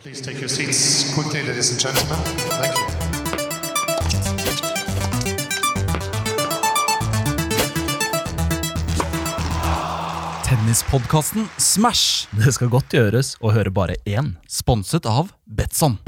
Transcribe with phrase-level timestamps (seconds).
[0.00, 2.18] Please take your seats quickly, ladies and gentlemen.
[2.60, 2.98] Thank you.
[10.48, 12.28] Tennispodkasten Smash.
[12.30, 14.36] Det skal godt gjøres å høre bare én.
[14.46, 15.98] Sponset av Betson.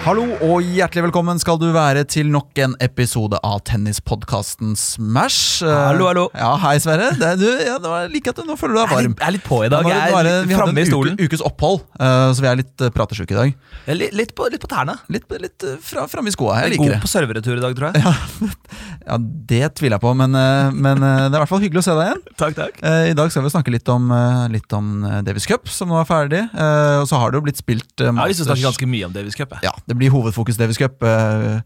[0.00, 5.60] Hallo og hjertelig velkommen skal du være til nok en episode av tennispodkasten Smash.
[5.60, 6.22] Eh, Hallo, hallo.
[6.32, 7.10] Ja, Hei, Sverre.
[7.20, 9.10] Det, du, ja, det var like at du nå føler du deg Jeg er varm.
[9.12, 9.88] litt, jeg er litt på i dag.
[9.90, 12.88] jeg er er vi hadde en uke, ukes opphold, uh, så vi er litt uh,
[12.96, 13.52] pratesjuke i dag.
[14.00, 14.96] Litt, litt, på, litt på tærne.
[15.12, 16.56] Litt, litt uh, fra, framme i skoa.
[16.64, 18.56] Jeg liker det god på serveretur i dag, tror jeg.
[19.10, 21.80] Ja, Det tviler jeg på, men, eh, men eh, det er i hvert fall hyggelig
[21.80, 22.20] å se deg igjen.
[22.40, 22.76] Takk, takk.
[22.86, 25.90] Eh, I dag skal vi snakke litt om, eh, litt om eh, Davis Cup, som
[25.90, 26.42] nå er ferdig.
[26.52, 28.66] Eh, Og så har det jo blitt spilt eh, Jeg har lyst til å snakke
[28.68, 29.56] ganske mye om Davis Cup.
[29.56, 29.66] jeg.
[29.66, 31.02] Ja, det blir hovedfokus Davis Cup.
[31.02, 31.58] Eh,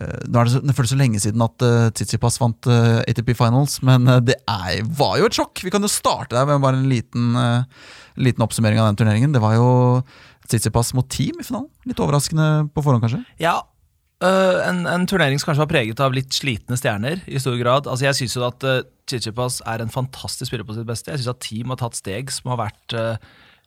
[0.00, 3.02] eh, Nå er det, så, det føles så lenge siden at uh, Tsitsipas vant uh,
[3.04, 5.60] ATP Finals, men uh, det er, var jo et sjokk.
[5.66, 9.36] Vi kan jo starte der med bare en liten, uh, liten oppsummering av den turneringen.
[9.36, 9.70] Det var jo
[10.48, 11.68] Tsitsipas mot team i finalen.
[11.88, 13.24] Litt overraskende på forhånd, kanskje.
[13.42, 13.58] Ja,
[14.24, 17.90] en, en turnering som kanskje var preget av litt slitne stjerner i stor grad.
[17.90, 18.78] Altså, jeg syns jo at uh,
[19.10, 21.12] Chichipas er en fantastisk spiller på sitt beste.
[21.12, 22.96] Jeg syns at Team har tatt steg som har vært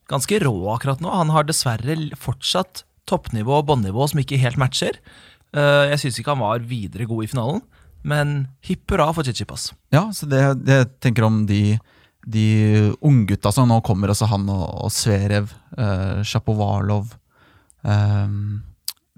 [0.09, 1.11] ganske rå akkurat nå.
[1.13, 4.99] Han har dessverre fortsatt toppnivå og båndnivå som ikke helt matcher.
[5.55, 7.63] Uh, jeg syns ikke han var videre god i finalen,
[8.07, 8.35] men
[8.65, 9.71] hipp hurra for Chichipas.
[9.93, 11.79] Ja, så det, det jeg tenker om de,
[12.29, 12.47] de
[13.01, 17.15] unggutta som nå kommer, altså han og, og Sverev, uh, Sjapovalov
[17.81, 18.59] um,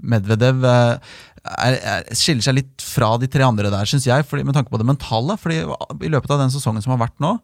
[0.02, 1.12] Medvedev eh,
[1.42, 4.74] er, er, skiller seg litt fra de tre andre der, syns jeg, fordi, med tanke
[4.74, 5.38] på det mentale.
[5.42, 7.36] Fordi I løpet av den sesongen som har vært nå,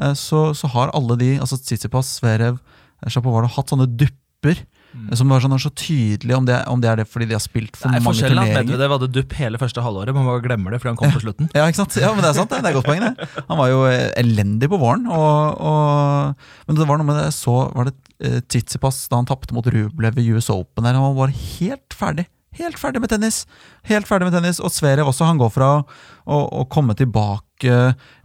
[0.00, 2.60] uh, så, så har alle de, altså Tsitsipas, Sverev,
[3.02, 4.64] eh, Sjapovalov, hatt sånne dupper.
[4.96, 7.36] Eh, Som var sånn, er så tydelig om det, om det er det fordi de
[7.36, 10.28] har spilt for er mange forskjellen at var Medvedev hadde dupp hele første halvåret, man
[10.28, 11.50] bare glemmer det fordi han kom på slutten.
[11.56, 11.98] Ja, ikke sant?
[12.00, 12.62] Ja, men det er sant, det.
[12.64, 13.04] det er godt poeng.
[13.04, 13.28] det.
[13.48, 15.08] Han var jo eh, elendig på våren.
[15.08, 19.28] Og, og, men det var noe med det så var det eh, Tsitsipas da han
[19.28, 20.84] tapte mot Rublev i US Open.
[20.86, 22.28] der Han var helt ferdig.
[22.56, 23.44] Helt ferdig med tennis.
[23.88, 24.60] Helt ferdig med tennis.
[24.64, 25.26] Og Sverev også.
[25.28, 27.72] Han går fra å, å komme tilbake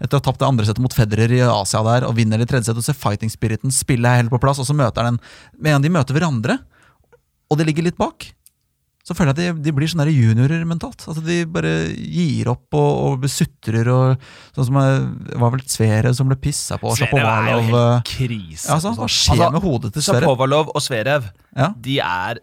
[0.01, 2.49] etter å ha tapt det andre settet mot Federer i Asia der, og vinner det
[2.51, 5.15] tredje settet og ser fighting spiriten spille er helt på plass, og så møter han
[5.15, 5.21] en
[5.55, 6.57] Med en de møter hverandre,
[7.51, 8.29] og det ligger litt bak,
[9.01, 11.01] så føler jeg at de, de blir sånne juniorer mentalt.
[11.09, 14.21] Altså De bare gir opp og, og sutrer og
[14.53, 16.93] Sånn som eh, det var vel Svere som ble pissa på.
[16.93, 18.05] helt eh,
[18.69, 20.21] ja, altså, Hva skjer med hodet til Svere?
[20.21, 21.71] Sjapovalov og Sverev, Ja.
[21.75, 22.41] de er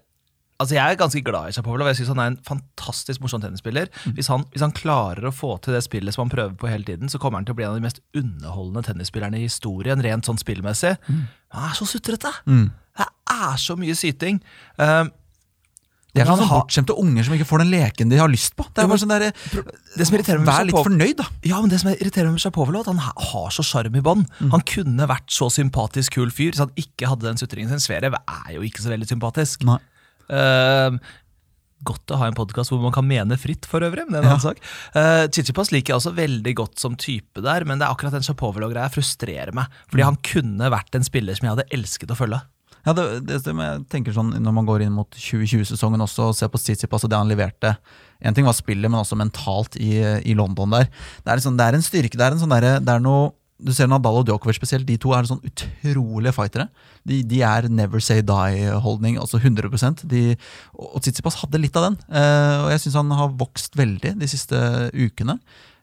[0.59, 1.87] Altså Jeg er ganske glad i Sjapovalov.
[1.93, 3.87] Jeg synes Han er en fantastisk morsom tennisspiller.
[4.03, 4.17] Mm.
[4.17, 6.83] Hvis, han, hvis han klarer å få til det spillet som han prøver på hele
[6.83, 10.03] tiden, så kommer han til å bli en av de mest underholdende tennisspillerne i historien,
[10.03, 10.97] rent sånn spillmessig.
[11.07, 12.35] Han er så sutrete!
[12.51, 12.73] Mm.
[12.99, 13.07] Det
[13.39, 14.41] er så mye syting.
[14.79, 15.13] Um,
[16.17, 18.65] Det er sånn ha bortskjemte unger som ikke får den leken de har lyst på.
[18.75, 19.27] Det er Ja, bare sånn der,
[19.95, 21.27] det som irriterer meg Vær litt fornøyd, da.
[21.47, 24.25] Ja, men det som irriterer meg med at han har så sjarm i bånn.
[24.41, 24.51] Mm.
[24.57, 27.85] Han kunne vært så sympatisk kul fyr hvis han ikke hadde den sutringen sin.
[27.85, 29.63] Sverev er jo ikke så veldig sympatisk.
[29.69, 29.79] Nei.
[30.33, 30.99] Uh,
[31.87, 34.09] godt å ha en podkast hvor man kan mene fritt, for øvrig.
[34.09, 34.59] Men det er en annen sak.
[34.97, 38.27] Uh, Chichipas liker jeg også veldig godt som type der, men det er akkurat den
[38.27, 39.71] Shapovalov-greia frustrerer meg.
[39.93, 40.09] Fordi Mm.
[40.11, 42.41] han kunne vært en spiller som jeg hadde elsket å følge.
[42.89, 46.49] Ja, det, det, jeg tenker sånn Når man går inn mot 2020-sesongen også og ser
[46.53, 47.75] på Tsitsipas og det han leverte
[48.25, 50.89] En ting var spillet, men også mentalt i, i London der.
[50.89, 52.19] Det er, liksom, det er en styrke.
[52.19, 53.29] Det er en sånn der, det er noe
[53.63, 54.87] Du ser Nadal og Djokovic spesielt.
[54.89, 56.69] De to er sånn utrolige fightere.
[57.07, 60.25] De, de er never say die-holdning, altså 100% de,
[60.75, 62.01] Og Tsitsipas hadde litt av den.
[62.09, 64.59] Eh, og jeg syns han har vokst veldig de siste
[64.95, 65.39] ukene.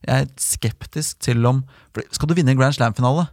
[0.05, 1.63] Jeg er skeptisk til om
[2.11, 3.29] Skal du vinne en Grand Slam-finale,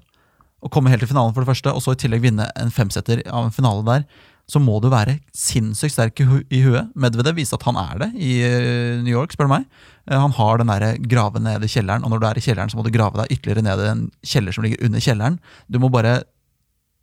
[0.62, 3.24] å komme helt til finalen for det første, og så i tillegg vinne en femsetter
[3.28, 4.04] av en finale der,
[4.50, 6.90] så må du være sinnssykt sterk i, hu huet.
[6.98, 9.68] Medvedev viste at han er det i eh, New York, spør du meg.
[10.10, 12.72] Eh, han har den derre grave ned i kjelleren, og når du er i kjelleren,
[12.72, 15.38] så må du grave deg ytterligere ned i en kjeller som ligger under kjelleren.
[15.70, 16.18] Du må bare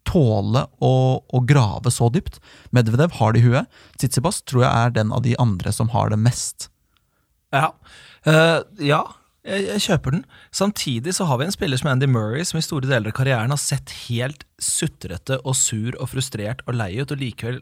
[0.10, 2.40] tåle å, å grave så dypt.
[2.76, 3.82] Medvedev har det i huet.
[4.00, 6.70] Tsitsipas tror jeg er den av de andre som har det mest.
[7.56, 7.74] Ja,
[8.28, 9.00] Uh, ja
[9.50, 10.24] jeg, jeg kjøper den.
[10.56, 13.54] Samtidig så har vi en spiller som Andy Murray, som i store deler av karrieren
[13.54, 17.62] har sett helt sutrete og sur og frustrert og lei ut, og likevel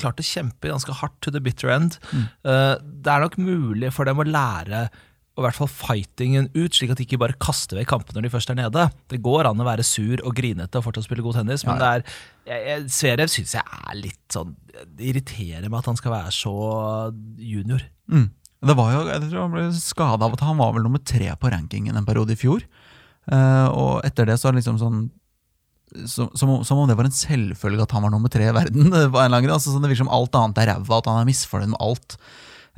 [0.00, 1.98] klart å kjempe ganske hardt to the bitter end.
[2.12, 4.86] Eh, det er nok mulig for dem å lære
[5.36, 8.24] og i hvert fall fightingen ut, slik at de ikke bare kaster vekk kampene når
[8.24, 8.86] de først er nede.
[9.12, 11.90] Det går an å være sur og grinete og fortsatt spille god tennis, men det
[11.90, 14.54] er jeg, jeg, Zverev syns jeg er litt sånn
[14.96, 16.54] Det irriterer meg at han skal være så
[17.36, 17.84] junior.
[18.08, 18.30] Mm.
[18.66, 21.28] Det var jo, jeg tror Han ble skada av at han var vel nummer tre
[21.40, 22.64] på rankingen en periode i fjor.
[23.26, 25.06] Uh, og etter det så er det liksom sånn
[26.06, 28.54] som, som, om- som om det var en selvfølge at han var nummer tre i
[28.54, 28.90] verden.
[29.12, 31.28] på en eller altså, sånn, det virker som alt annet er ræva, at han er
[31.30, 32.16] misfornøyd med alt.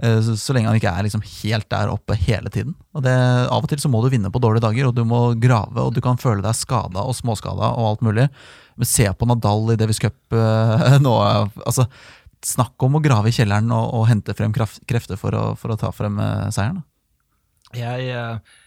[0.03, 2.77] Eh, Så, så lenge han ikke er liksom helt der oppe hele tiden.
[2.95, 3.15] Og det,
[3.49, 5.97] Av og til så må du vinne på dårlige dager, og du må grave, og
[5.97, 8.29] du kan føle deg skada og småskada og alt mulig.
[8.79, 11.17] Men se på Nadal i Davis Cup eh, nå.
[11.67, 11.89] altså
[12.45, 15.79] Snakk om å grave i kjelleren og, og hente frem krefter for å, for å
[15.81, 16.85] ta frem eh, seieren.
[17.75, 18.59] Jeg, eh,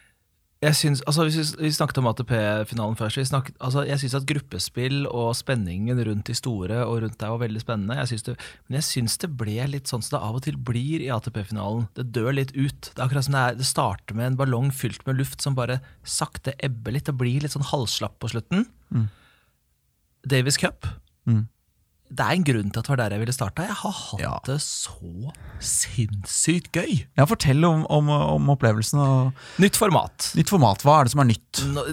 [0.62, 3.18] jeg synes, altså hvis vi, vi snakket om ATP-finalen først.
[3.18, 7.31] Vi snakket, altså jeg syns at gruppespill og spenningen rundt de store og rundt deg
[7.33, 7.97] var veldig spennende.
[8.01, 8.35] Jeg synes det,
[8.68, 11.88] men jeg syns det ble litt sånn som det av og til blir i ATP-finalen.
[11.97, 12.91] Det dør litt ut.
[12.91, 15.57] Det er akkurat som det, er, det starter med en ballong fylt med luft som
[15.57, 17.07] bare sakte ebber litt.
[17.07, 18.68] Det blir litt sånn halvslapp på slutten.
[20.29, 20.85] Davis Cup.
[21.25, 21.47] Mm.
[22.12, 23.63] Det er en grunn til at det var der jeg ville starta.
[23.63, 24.31] Jeg har hatt Ja.
[24.46, 25.31] det så
[25.63, 27.06] sinnssykt gøy.
[27.18, 29.00] Ja, Fortell om, om, om opplevelsen.
[29.00, 30.28] og Nytt format.
[30.36, 31.62] Nytt format, hva er det som er nytt?
[31.72, 31.86] Nå-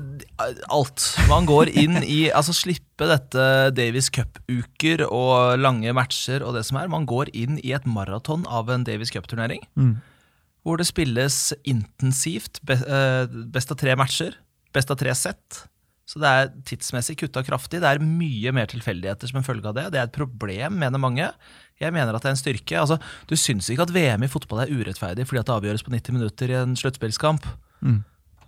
[0.74, 1.04] Alt.
[1.30, 6.80] Man går inn i Altså slippe dette Davis Cup-uker og lange matcher og det som
[6.82, 6.90] er.
[6.90, 9.62] Man går inn i et maraton av en Davis Cup-turnering.
[10.66, 12.58] Hvor det spilles intensivt.
[12.68, 14.34] eh, Best av tre matcher.
[14.74, 15.62] Best av tre sett.
[16.08, 17.82] Så det er tidsmessig kutta kraftig.
[17.82, 19.88] Det er mye mer tilfeldigheter som en følge av det.
[19.92, 21.26] Det er et problem, mener mange.
[21.82, 22.78] Jeg mener at det er en styrke.
[22.80, 22.96] Altså,
[23.28, 26.16] du syns ikke at VM i fotball er urettferdig fordi at det avgjøres på 90
[26.16, 27.44] minutter i en sluttspillskamp.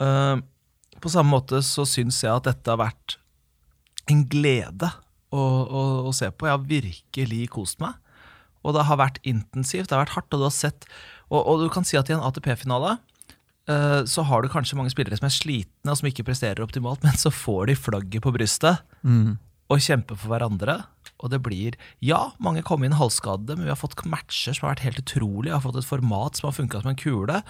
[0.01, 0.37] Eh,
[1.05, 3.19] på samme måte så syns jeg at dette har vært
[4.11, 4.89] en glede
[5.29, 6.49] å, å, å se på.
[6.49, 8.01] Jeg har virkelig kost meg.
[8.65, 10.85] Og det har vært intensivt, det har vært hardt, og du har sett
[11.31, 12.97] Og, og du kan si at i en ATP-finale
[14.09, 17.17] så har du kanskje mange spillere som er slitne og som ikke presterer optimalt, men
[17.21, 18.81] så får de flagget på brystet
[19.71, 20.79] og kjemper for hverandre.
[21.21, 24.75] Og det blir Ja, mange kom inn halvskadde, men vi har fått matcher som har
[24.75, 25.51] vært helt utrolig.
[25.51, 27.43] Vi har fått et format som har funka som en kule.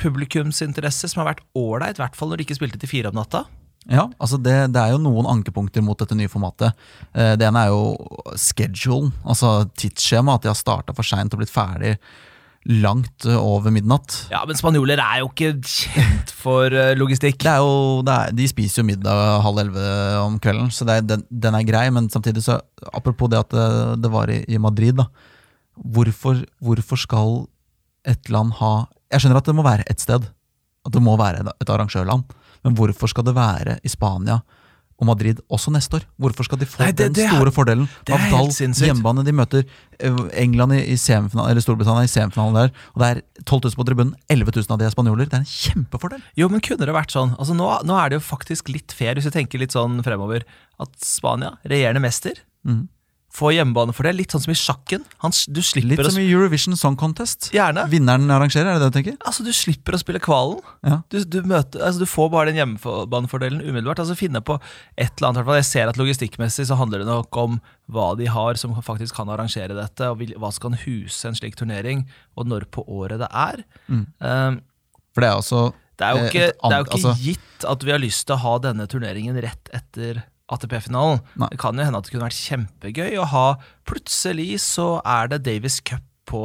[0.00, 3.18] Publikumsinteresse som har vært ålreit, i hvert fall når de ikke spilte til fire om
[3.18, 3.44] natta.
[3.86, 6.74] Ja, altså det, det er jo noen ankepunkter mot dette nye formatet.
[7.14, 7.94] Eh, Det ene er jo
[8.34, 10.34] schedulen, altså tidsskjema.
[10.38, 11.96] At de har starta for seint og blitt ferdig
[12.66, 14.14] langt eh, over midnatt.
[14.32, 17.38] Ja, men spanjoler er jo ikke kjent for eh, logistikk.
[17.42, 19.86] Det er jo, det er, de spiser jo middag halv elleve
[20.24, 21.86] om kvelden, så det er, den, den er grei.
[21.94, 22.58] Men samtidig, så
[22.92, 23.68] apropos det at det,
[24.04, 25.08] det var i, i Madrid, da.
[25.76, 27.34] Hvorfor, hvorfor skal
[28.08, 30.24] et land ha Jeg skjønner at det må være et sted.
[30.86, 32.24] At det må være et arrangørland.
[32.64, 34.40] Men hvorfor skal det være i Spania
[34.96, 36.04] og Madrid også neste år?
[36.20, 37.88] Hvorfor skal de få Nei, det- den det store fordelen?
[38.06, 39.64] det helt Nadal, hjemmebane, de møter
[40.00, 43.84] eh, England i, i eller Storbritannia i semifinalen der, og det er 12 000 på
[43.86, 44.14] tribunen.
[44.30, 45.28] 11 000 av de er spanjoler.
[45.28, 46.22] Det er en kjempefordel.
[46.36, 47.36] Jo, men kunne det vært sånn?
[47.38, 50.44] Altså, nå, nå er det jo faktisk litt fair, hvis vi tenker litt sånn fremover,
[50.80, 52.40] at Spania, regjerende mester,
[53.36, 54.16] får hjemmebanefordel.
[54.16, 55.04] Litt sånn som i sjakken.
[55.24, 57.50] Han, du slipper Litt som i Eurovision Song Contest.
[57.54, 57.84] Gjerne.
[57.92, 59.18] Vinneren arrangerer, er det det du tenker?
[59.28, 60.62] Altså, Du slipper å spille kvalen.
[60.86, 61.00] Ja.
[61.12, 64.00] Du, du, møter, altså, du får bare den hjemmebanefordelen umiddelbart.
[64.04, 64.58] Altså Finne på
[64.96, 65.54] et eller annet.
[65.60, 67.58] Jeg ser at Logistikkmessig så handler det nok om
[67.92, 71.36] hva de har som faktisk kan arrangere dette, og vil, hva som kan huse en
[71.38, 73.62] slik turnering, og når på året det er.
[73.92, 74.62] Um,
[75.14, 75.66] For det er også
[75.96, 78.36] det er jo ikke, det er jo ikke altså, gitt at vi har lyst til
[78.36, 81.22] å ha denne turneringen rett etter ATP-finalen.
[81.50, 83.46] Det kan jo hende at det kunne vært kjempegøy å ha
[83.86, 86.42] Plutselig så er det Davis Cup på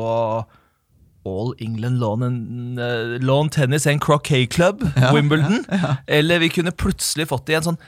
[1.26, 4.82] All England Lawn, and, uh, Lawn Tennis and Croquet Club,
[5.14, 5.66] Wimbledon.
[6.08, 7.84] Eller vi kunne plutselig fått det i en sånn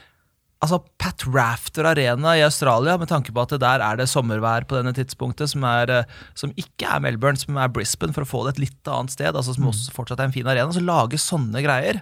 [0.64, 4.64] Altså Pat Rafter Arena i Australia, med tanke på at det der er det sommervær
[4.64, 8.30] på denne tidspunktet, som, er, eh, som ikke er Melbourne, som er Brisbane, for å
[8.30, 9.36] få det et litt annet sted.
[9.36, 10.72] altså Som også fortsatt er en fin arena.
[10.72, 12.00] Så lage sånne greier.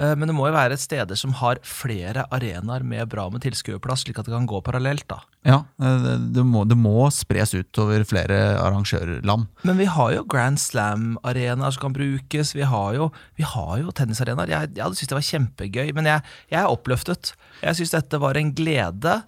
[0.00, 4.06] Eh, Men det må jo være steder som har flere arenaer med bra med tilskuerplass,
[4.06, 5.04] slik at det kan gå parallelt.
[5.10, 5.18] da.
[5.44, 9.48] Ja, eh, det må, det må spres utover flere arrangørland.
[9.62, 12.54] Men vi har jo Grand Slam-arenaer som kan brukes.
[12.56, 14.48] Vi har jo, vi har jo tennisarenaer.
[14.48, 17.34] Jeg, jeg hadde syntes det var kjempegøy, men jeg, jeg er oppløftet.
[17.60, 19.18] Jeg syns dette var en glede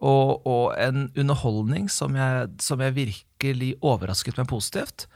[0.00, 5.08] og, og en underholdning som jeg, som jeg virkelig overrasket meg positivt.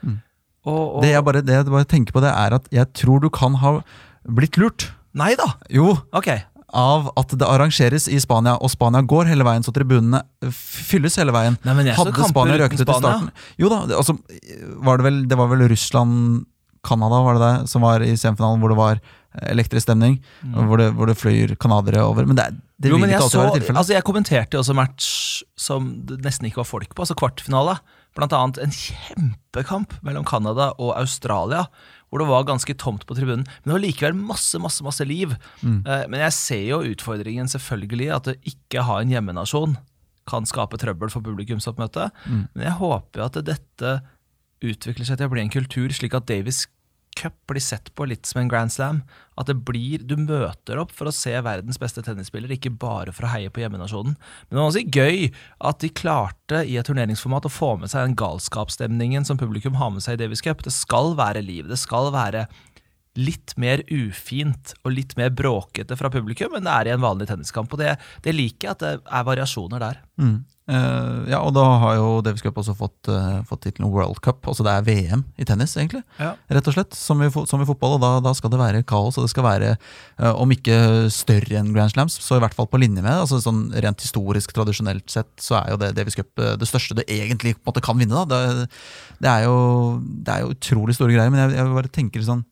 [0.64, 3.22] Og, og, Det jeg, bare, det jeg bare tenker på, det er at jeg tror
[3.22, 3.78] du kan ha
[4.24, 4.90] blitt lurt.
[5.14, 5.46] Nei da!
[5.70, 6.28] Jo, Ok.
[6.74, 11.30] av at det arrangeres i Spania, og Spania går hele veien, så tribunene fylles hele
[11.34, 11.54] veien.
[11.62, 13.12] Nei, men jeg så Hadde kamper Spania uten røket ut i Spania.
[13.20, 13.30] starten
[13.62, 14.16] Jo da, det, altså,
[14.82, 16.46] var det, vel, det var vel Russland
[16.84, 18.98] Canada var det det, som var i semifinalen, hvor det var
[19.50, 20.18] elektrisk stemning.
[20.54, 22.26] og Hvor, det, hvor det flyr canadiere over.
[22.26, 22.50] Men det,
[22.82, 22.90] det Mm.
[22.90, 23.78] Jo, vil men ikke jeg, alltid så, være tilfellet.
[23.78, 25.06] altså jeg kommenterte jo også match
[25.56, 27.78] som det nesten ikke var folk på, altså kvartfinale.
[28.18, 31.64] Blant annet en kjempekamp mellom Canada og Australia,
[32.14, 33.42] hvor det var ganske tomt på tribunen.
[33.42, 35.34] Men det var likevel masse, masse, masse liv.
[35.64, 39.74] Eh, Men jeg ser jo utfordringen selvfølgelig, at å ikke ha en hjemmenasjon
[40.30, 42.06] kan skape trøbbel for publikumsoppmøte.
[42.54, 43.96] Men jeg håper jo at dette
[44.62, 46.62] utvikler seg til å bli en kultur, slik at Davis
[47.18, 49.02] cup blir sett på litt som en grand slam.
[49.40, 53.26] At det blir, du møter opp for å se verdens beste tennisspiller, ikke bare for
[53.26, 54.14] å heie på hjemmenasjonen.
[54.14, 55.24] Men det var også gøy
[55.70, 59.90] at de klarte i et turneringsformat å få med seg den galskapsstemningen som publikum har
[59.94, 60.62] med seg i Davis Cup.
[60.66, 61.66] Det skal være liv.
[61.70, 62.46] Det skal være
[63.18, 67.28] litt mer ufint og litt mer bråkete fra publikum enn det er i en vanlig
[67.30, 67.70] tenniskamp.
[67.70, 67.94] Og det,
[68.26, 70.00] det liker jeg, at det er variasjoner der.
[70.20, 70.40] Mm.
[70.64, 74.46] Eh, ja, og da har jo Davis Cup også fått, uh, fått tittelen World Cup.
[74.48, 76.00] Altså det er VM i tennis, egentlig.
[76.16, 76.30] Ja.
[76.56, 77.98] Rett og slett, som i, som i fotball.
[77.98, 79.74] Og da, da skal det være kaos, og det skal være,
[80.22, 83.12] uh, om ikke større enn Grand Slams, så i hvert fall på linje med.
[83.12, 87.04] altså sånn Rent historisk, tradisjonelt sett, så er jo det Davis Cup det største du
[87.04, 88.24] egentlig på en måte kan vinne.
[88.24, 88.40] da.
[88.48, 88.70] Det,
[89.20, 92.44] det, er, jo, det er jo utrolig store greier, men jeg, jeg bare tenker sånn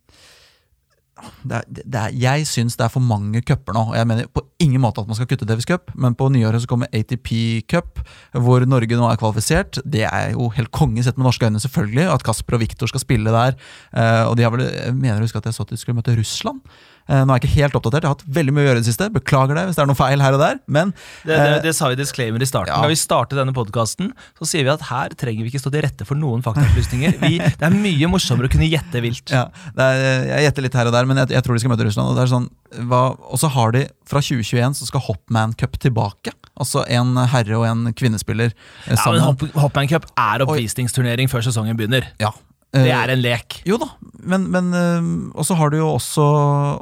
[1.42, 3.84] det er, det er, jeg syns det er for mange cuper nå.
[3.92, 6.62] og Jeg mener på ingen måte at man skal kutte Davis Cup, men på nyåret
[6.62, 7.32] så kommer ATP
[7.70, 8.02] Cup,
[8.32, 9.80] hvor Norge nå er kvalifisert.
[9.84, 12.08] Det er jo helt konge sett med norske øyne, selvfølgelig.
[12.14, 13.58] At Kasper og Viktor skal spille der.
[13.92, 15.98] Eh, og de har vel, jeg mener å husker at jeg så at de skulle
[15.98, 16.62] møte Russland.
[17.10, 18.82] Eh, nå er jeg ikke helt oppdatert, jeg har hatt veldig mye å gjøre i
[18.84, 19.08] det siste.
[19.12, 20.60] Beklager det hvis det er noe feil her og der.
[20.70, 20.92] Men
[21.24, 22.70] Det, det, eh, det sa vi disclaimer i starten.
[22.72, 22.80] ja.
[22.82, 25.82] Da vi startet denne podkasten, så sier vi at her trenger vi ikke stå til
[25.82, 27.18] rette for noen faktaopplysninger.
[27.58, 29.32] Det er mye morsommere å kunne gjette vilt.
[29.34, 31.88] Ja, er, jeg gjetter litt her og der, men jeg, jeg tror de skal møte
[31.88, 32.12] Russland.
[32.14, 32.48] Og er sånn,
[32.88, 36.32] hva, og så har de fra 2021 så skal Hopman Cup tilbake.
[36.60, 38.52] Altså en herre og en kvinnespiller.
[38.86, 39.20] eh, Ja, men.
[39.26, 42.06] Hop Hopman Cup er oppvisningsturnering før sesongen begynner.
[42.22, 42.30] Ja.
[42.72, 43.58] Det Eh, er en lek.
[43.68, 43.90] Jo da,
[44.24, 46.24] men, men uh, Og så har du jo også,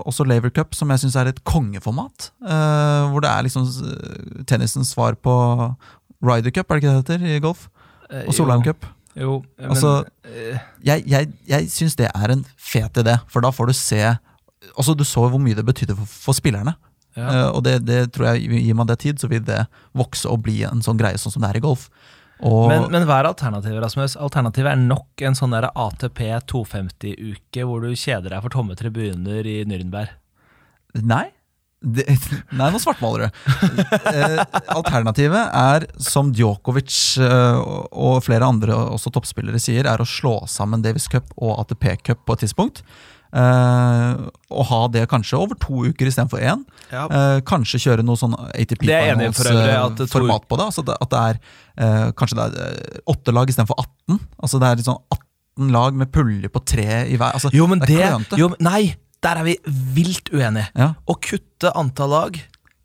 [0.06, 2.30] også Laver Cup, som jeg syns er et kongeformat.
[2.40, 3.66] Uh, hvor det er liksom
[4.47, 5.35] tennisens svar på
[6.23, 7.66] Ryder Cup, er det ikke det heter i golf?
[8.26, 8.87] Og Solheim Cup.
[9.18, 10.04] Jo, men Altså,
[10.85, 13.99] Jeg, jeg, jeg syns det er en fet idé, for da får du se
[14.76, 16.75] Altså Du så hvor mye det betydde for, for spillerne.
[17.16, 17.49] ja.
[17.50, 19.64] Og det, det tror jeg Gir man det tid, så vil det
[19.99, 21.88] vokse og bli en sånn greie sånn som det er i golf.
[22.47, 24.14] Og, Men, men hva er alternativet, Rasmus?
[24.16, 29.44] Alternativet er nok en sånn der ATP 250-uke hvor du kjeder deg for tomme tribuner
[29.47, 30.14] i Nürnberg.
[31.04, 31.26] Nei.
[31.80, 32.04] Det,
[32.59, 33.44] nei, nå svartmaler du.
[34.12, 34.40] Eh,
[34.76, 40.35] alternativet er, som Djokovic eh, og- og flere andre også toppspillere sier, er å slå
[40.49, 42.82] sammen Davis Cup og ATP Cup på et tidspunkt.
[43.30, 46.64] Eh, og ha det kanskje over to uker istedenfor én.
[46.90, 47.04] Ja.
[47.06, 50.08] Eh, kanskje kjøre noe sånn ATP Det er jeg enig i for øvrig, at to-
[50.16, 50.66] format på det.
[50.70, 51.40] Altså at det er
[51.84, 54.20] eh, kanskje det er eh, åtte lag istedenfor 18.
[54.42, 57.34] Altså det er litt sånn 18 lag med puljer på tre i hver.
[57.37, 59.58] Altså, Jo, men det det, er jo, Nei, der er vi
[59.94, 60.70] vilt uenige.
[60.75, 60.94] Ja.
[61.06, 62.38] Å kutte antall lag,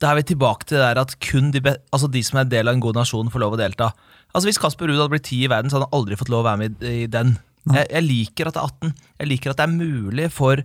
[0.04, 1.62] da er vi tilbake til det der at kun de,
[1.96, 3.94] altså de som er del av en god nasjon, får lov å delta.
[4.36, 6.44] Altså Hvis Kasper Ruud hadde blitt ti i verden, så hadde han aldri fått lov
[6.44, 7.38] å være med i, i den.
[7.74, 8.94] Jeg, jeg liker at det er 18.
[9.20, 10.62] Jeg liker at det er mulig for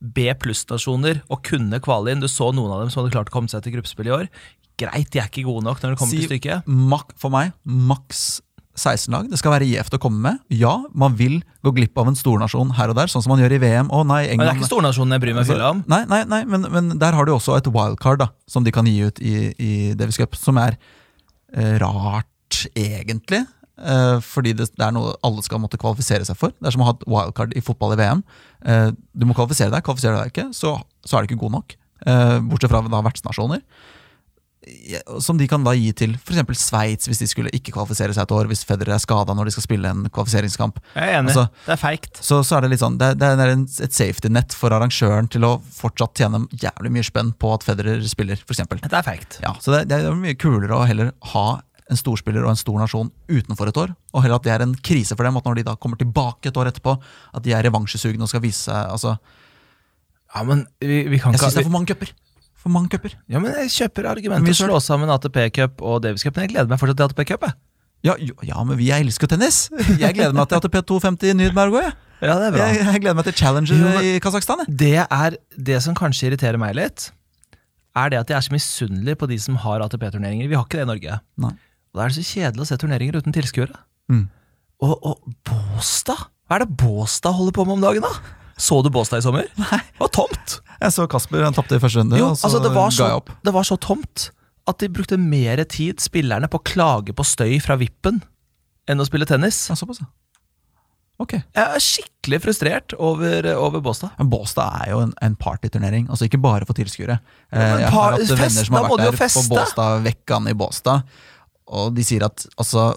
[0.00, 2.20] B pluss-nasjoner å kunne kvale inn.
[2.24, 4.28] Du så noen av dem som hadde klart å komme seg til gruppespill i år.
[4.80, 6.66] Greit, de er ikke gode nok når det kommer Si- til stykket.
[6.66, 8.40] mak, for meg, maks
[8.80, 9.26] 16 lag.
[9.28, 10.38] Det skal være gjevt å komme med.
[10.56, 13.52] Ja, man vil gå glipp av en stornasjon her og der, sånn som man gjør
[13.58, 13.90] i VM.
[13.92, 15.84] Å nei, Men det er ikke stornasjonen jeg bryr meg filla om.
[15.90, 18.86] Nei, nei, nei men, men der har du også et wildcard da, som de kan
[18.88, 20.78] gi ut i, i Davis Cup, som er
[21.52, 23.42] eh, rart, egentlig.
[23.80, 26.54] Eh, fordi det, er noe alle skal måtte kvalifisere seg for.
[26.56, 28.24] Det er som å ha et wildcard i fotball i VM.
[28.68, 29.84] Eh, du må kvalifisere deg.
[29.86, 31.78] Kvalifiserer du deg ikke, så, så er du ikke god nok.
[32.06, 33.64] Eh, bortsett fra da vertsnasjoner.
[35.24, 36.60] Som de kan da gi til f.eks.
[36.60, 38.50] Sveits, hvis de skulle ikke kvalifisere seg et år.
[38.50, 40.82] Hvis Federer er skada når de skal spille en kvalifiseringskamp.
[40.92, 41.32] Jeg er enig.
[41.32, 42.20] Altså, det er feigt.
[42.20, 45.32] Så, så er det litt sånn, det, det er en, et safety net for arrangøren
[45.32, 48.62] til å fortsatt tjene jævlig mye spenn på at Federer spiller, f.eks.
[48.84, 49.40] Det er feigt.
[49.40, 51.46] Ja, så det, det er mye kulere å heller ha
[51.90, 54.74] en storspiller og en stor nasjon utenfor et år, og heller at det er en
[54.86, 56.96] krise for dem, at når de da kommer tilbake et år etterpå,
[57.34, 59.16] at de er revansjesugne og skal vise seg altså,
[60.30, 62.12] Ja, men vi, vi kan Jeg syns det er for mange cuper!
[62.60, 63.16] For mange cuper.
[63.32, 66.46] Ja, men Jeg kjøper Men argumentet å slå sammen ATP Cup og Davis Cup, men
[66.46, 67.48] jeg gleder meg fortsatt til ATP Cup.
[68.04, 69.66] Ja, ja, men vi elsker jo tennis!
[70.00, 71.96] Jeg gleder meg til ATP 250 i òg, jeg.
[72.20, 72.84] Ja, det er jeg.
[72.84, 74.62] Jeg gleder meg til Challenger Jo, i Kasakhstan.
[74.68, 77.08] Det er det som kanskje irriterer meg litt,
[77.96, 80.48] er det at jeg er så misunnelig på de som har ATP-turneringer.
[80.48, 81.18] Vi har ikke det i Norge.
[81.42, 81.54] Nei.
[81.94, 83.80] Da er det så kjedelig å se turneringer uten tilskuere.
[84.12, 84.26] Mm.
[84.86, 86.28] Og, og Båstad?
[86.46, 88.36] Hva er det Båstad holder på med om dagen, da?
[88.60, 89.48] Så du Båstad i sommer?
[89.60, 89.80] Nei.
[89.92, 90.60] Det var tomt!
[90.80, 92.96] Jeg så Kasper, han tapte i første runde, Jo, og så altså det var, ga
[92.96, 93.34] så, jeg opp.
[93.44, 94.30] det var så tomt
[94.70, 98.22] at de brukte mer tid, spillerne, på å klage på støy fra vippen
[98.88, 99.66] enn å spille tennis.
[99.68, 100.08] Ja, såpass, ja.
[101.20, 101.34] Ok.
[101.36, 104.14] Jeg er skikkelig frustrert over, over Båstad.
[104.16, 107.18] Men Båstad er jo en, en partyturnering, altså ikke bare for tilskuere.
[107.52, 109.42] Ja, jeg har hatt venner som har vært der på.
[109.52, 111.04] Båstad-vekkan i Båstad,
[111.70, 112.90] og de sier at altså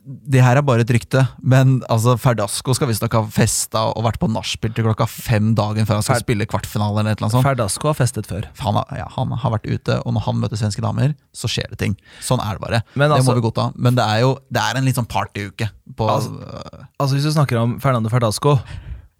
[0.00, 4.16] Det her er bare et rykte, men altså Ferdasco skal visstnok ha festa og vært
[4.18, 7.02] på nachspiel til klokka fem dagen før han skal Ferd- spille kvartfinale.
[7.02, 7.44] eller et eller annet sånt.
[7.46, 8.48] Ferdasco har festet før.
[8.64, 11.68] Han har, ja, han har vært ute, og når han møter svenske damer, så skjer
[11.70, 11.96] det ting.
[12.24, 12.80] Sånn er det bare.
[12.96, 13.68] Men det altså- må vi godta.
[13.76, 15.68] Men det er jo det er en litt sånn partyuke.
[15.94, 18.58] på Altså- øh, Altså Hvis du snakker om Fernando Ferdasco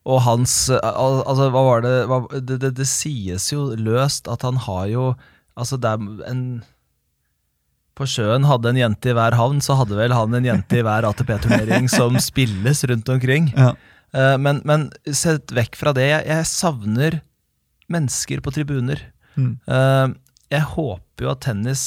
[0.06, 4.42] Og hans al- Altså, hva var det hva, det, det Det sies jo løst at
[4.42, 5.14] han har jo
[5.58, 6.62] Altså, det er en
[8.00, 10.84] På sjøen hadde en jente i hver havn, så hadde vel han en jente i
[10.86, 13.50] hver ATP-turnering som spilles rundt omkring.
[13.52, 13.74] Ja.
[14.16, 17.18] Eh, men, men sett vekk fra det, jeg, jeg savner
[17.92, 19.02] mennesker på tribuner.
[19.36, 19.52] Mm.
[19.68, 20.06] Eh,
[20.50, 21.82] jeg håper jo at tennis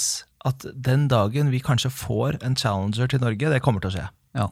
[0.47, 4.05] At den dagen vi kanskje får en challenger til Norge, det kommer til å skje.
[4.35, 4.47] Ja.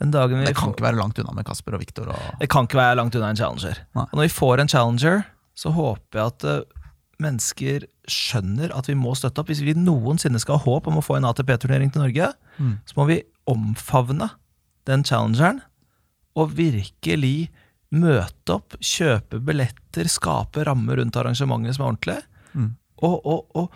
[0.00, 2.08] Den dagen vi Det kan får- ikke være langt unna med Kasper og Viktor.
[2.14, 2.28] Og...
[2.40, 3.80] det kan ikke være langt unna en challenger.
[3.98, 4.06] Nei.
[4.08, 5.24] Og når vi får en challenger,
[5.58, 6.62] så håper jeg at eh,
[7.22, 9.48] mennesker skjønner at vi må støtte opp.
[9.50, 12.78] Hvis vi noensinne skal ha håp om å få en ATP-turnering til Norge, Mm.
[12.86, 14.30] så må vi omfavne
[14.86, 15.60] den challengeren
[16.36, 17.50] og virkelig
[17.94, 22.18] møte opp, kjøpe billetter, skape rammer rundt arrangementet som er ordentlig.
[22.54, 22.72] Mm.
[23.02, 23.70] Og, og, og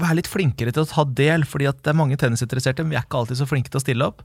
[0.00, 2.98] være litt flinkere til å ta del, fordi at det er mange tennisinteresserte, men vi
[2.98, 4.24] er ikke alltid så flinke til å stille opp.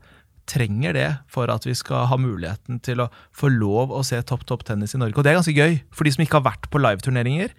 [0.50, 4.48] Trenger det for at vi skal ha muligheten til å få lov å se topp
[4.50, 5.18] topp tennis i Norge.
[5.20, 7.54] Og det er ganske gøy, for de som ikke har vært på liveturneringer.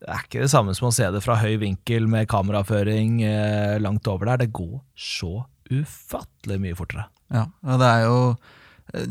[0.00, 3.76] Det er ikke det samme som å se det fra høy vinkel med kameraføring eh,
[3.84, 4.42] langt over der.
[4.44, 7.06] Det går så ufattelig mye fortere.
[7.32, 8.18] Ja, og det er jo,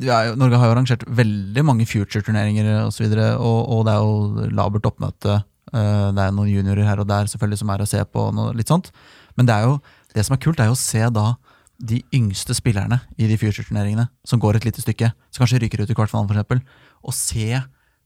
[0.07, 4.05] er jo Norge har jo arrangert veldig mange future-turneringer osv., og, og, og det er
[4.05, 5.41] jo labert oppmøte.
[5.73, 8.71] eh, Det er noen juniorer her og der selvfølgelig som er å se på, litt
[8.71, 8.91] sånt.
[9.35, 9.81] Men det, er jo,
[10.15, 11.33] det som er kult, er jo å se da
[11.77, 15.91] de yngste spillerne i de future-turneringene, som går et lite stykke, som kanskje ryker ut
[15.91, 17.63] i kvartfinalen f.eks., og se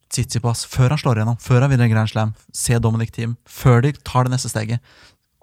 [0.10, 3.92] Tsitsipas før han slår igjennom, før han vinner Grand Slam, se Dominic Thiem, før de
[4.02, 4.82] tar det neste steget.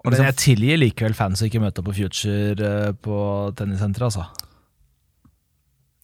[0.03, 3.19] Og Men liksom, jeg tilgir likevel fans å ikke møte opp på Future eh, på
[3.55, 4.27] tennissenteret, altså.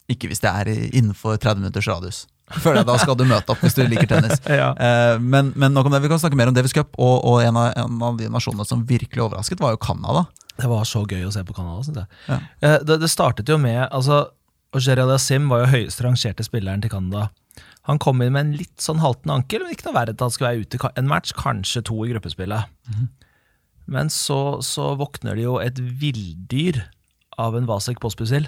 [0.08, 2.22] ikke hvis det er innenfor 30 minutters radius.
[2.60, 4.40] Føler jeg Da skal du møte opp hvis du liker tennis.
[4.60, 4.72] Ja.
[4.72, 7.44] Eh, men, men nok om det, vi kan snakke mer om Davis Cup, og, og
[7.44, 10.24] en, av, en av de nasjonene som virkelig overrasket, var jo Canada.
[10.60, 12.08] Det var så gøy å se på Canada, syns jeg.
[12.28, 12.38] Ja.
[12.62, 14.20] Eh, Det, det startet jo med altså,
[14.74, 17.28] Ogier Aliasim var jo høyest rangerte spilleren til Canada.
[17.86, 20.32] Han kom inn med en litt sånn haltende ankel, men ikke noe verre at han
[20.32, 22.70] skulle være ute en match, kanskje to i gruppespillet.
[23.86, 26.80] Men så, så våkner det jo et villdyr
[27.38, 28.46] av en Vasek Pospisil.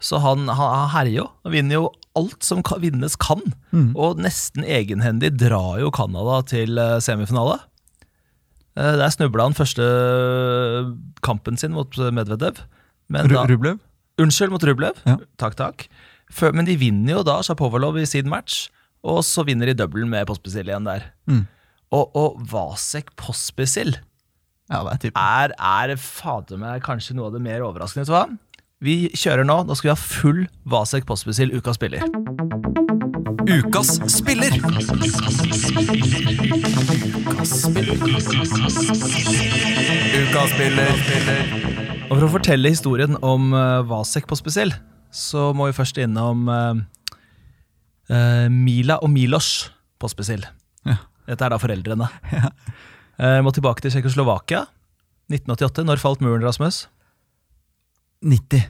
[0.00, 1.26] Så han, han, han herjer jo.
[1.44, 3.42] Han vinner jo alt som kan, vinnes kan.
[3.96, 7.58] Og nesten egenhendig drar jo Canada til eh, semifinale.
[8.80, 9.84] Eh, Der snubla han første
[11.26, 12.62] kampen sin mot Medvedev.
[13.10, 13.80] Men da, Rublev?
[14.20, 14.98] unnskyld, mot Rublev.
[15.08, 15.18] Ja.
[15.40, 15.86] Takk, takk.
[16.54, 18.68] Men de vinner jo da Sjapovalov i sin match,
[19.02, 21.08] og så vinner de double med Pospisil igjen der.
[21.30, 21.46] Mm.
[21.90, 23.96] Og, og Vasek Pospisil
[24.70, 28.06] Ja, er er, er fader meg kanskje noe av det mer overraskende.
[28.06, 28.28] Du hva?
[28.80, 29.58] Vi kjører nå.
[29.68, 32.00] Nå skal vi ha full Vasek Pospisil ukas spiller.
[33.44, 34.54] Ukas spiller!
[40.16, 40.94] Ukas spiller.
[42.08, 44.72] Og For å fortelle historien om uh, Vasek Pospisil,
[45.12, 46.80] så må vi først innom eh,
[48.14, 49.48] eh, Mila og Milos
[50.00, 50.44] Pospisil.
[50.86, 51.00] Ja.
[51.26, 52.08] Dette er da foreldrene.
[53.20, 54.62] Uh, må tilbake til Tsjekkoslovakia.
[55.34, 55.84] 1988.
[55.90, 56.84] Når falt muren, Rasmus?
[58.22, 58.62] 90.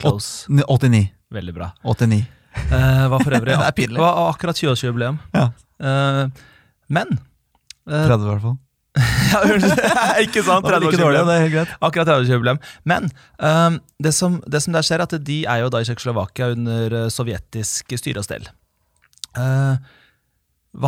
[0.00, 0.46] Close.
[0.48, 1.06] 89.
[1.32, 1.70] Veldig bra.
[1.84, 2.24] 89.
[2.56, 4.00] Uh, var for øvrig Det er pinlig.
[4.00, 5.18] var akkurat 20-årsjubileum.
[5.36, 5.50] Ja.
[5.80, 6.30] Uh,
[6.88, 7.18] men
[7.88, 8.56] uh, 30 i hvert fall.
[9.32, 9.42] ja,
[10.24, 10.64] Ikke sant?
[10.64, 11.02] Det var like 30-årsjubileum.
[11.02, 11.74] dårlig, det er helt greit.
[11.80, 12.60] Akkurat 30-årsjubileum.
[12.88, 13.10] Men
[13.44, 16.50] ehm, det, som, det som der skjer, er at de er jo da i Tsjekkoslovakia
[16.54, 18.48] under eh, sovjetisk styre og stell.
[19.36, 19.92] Eh,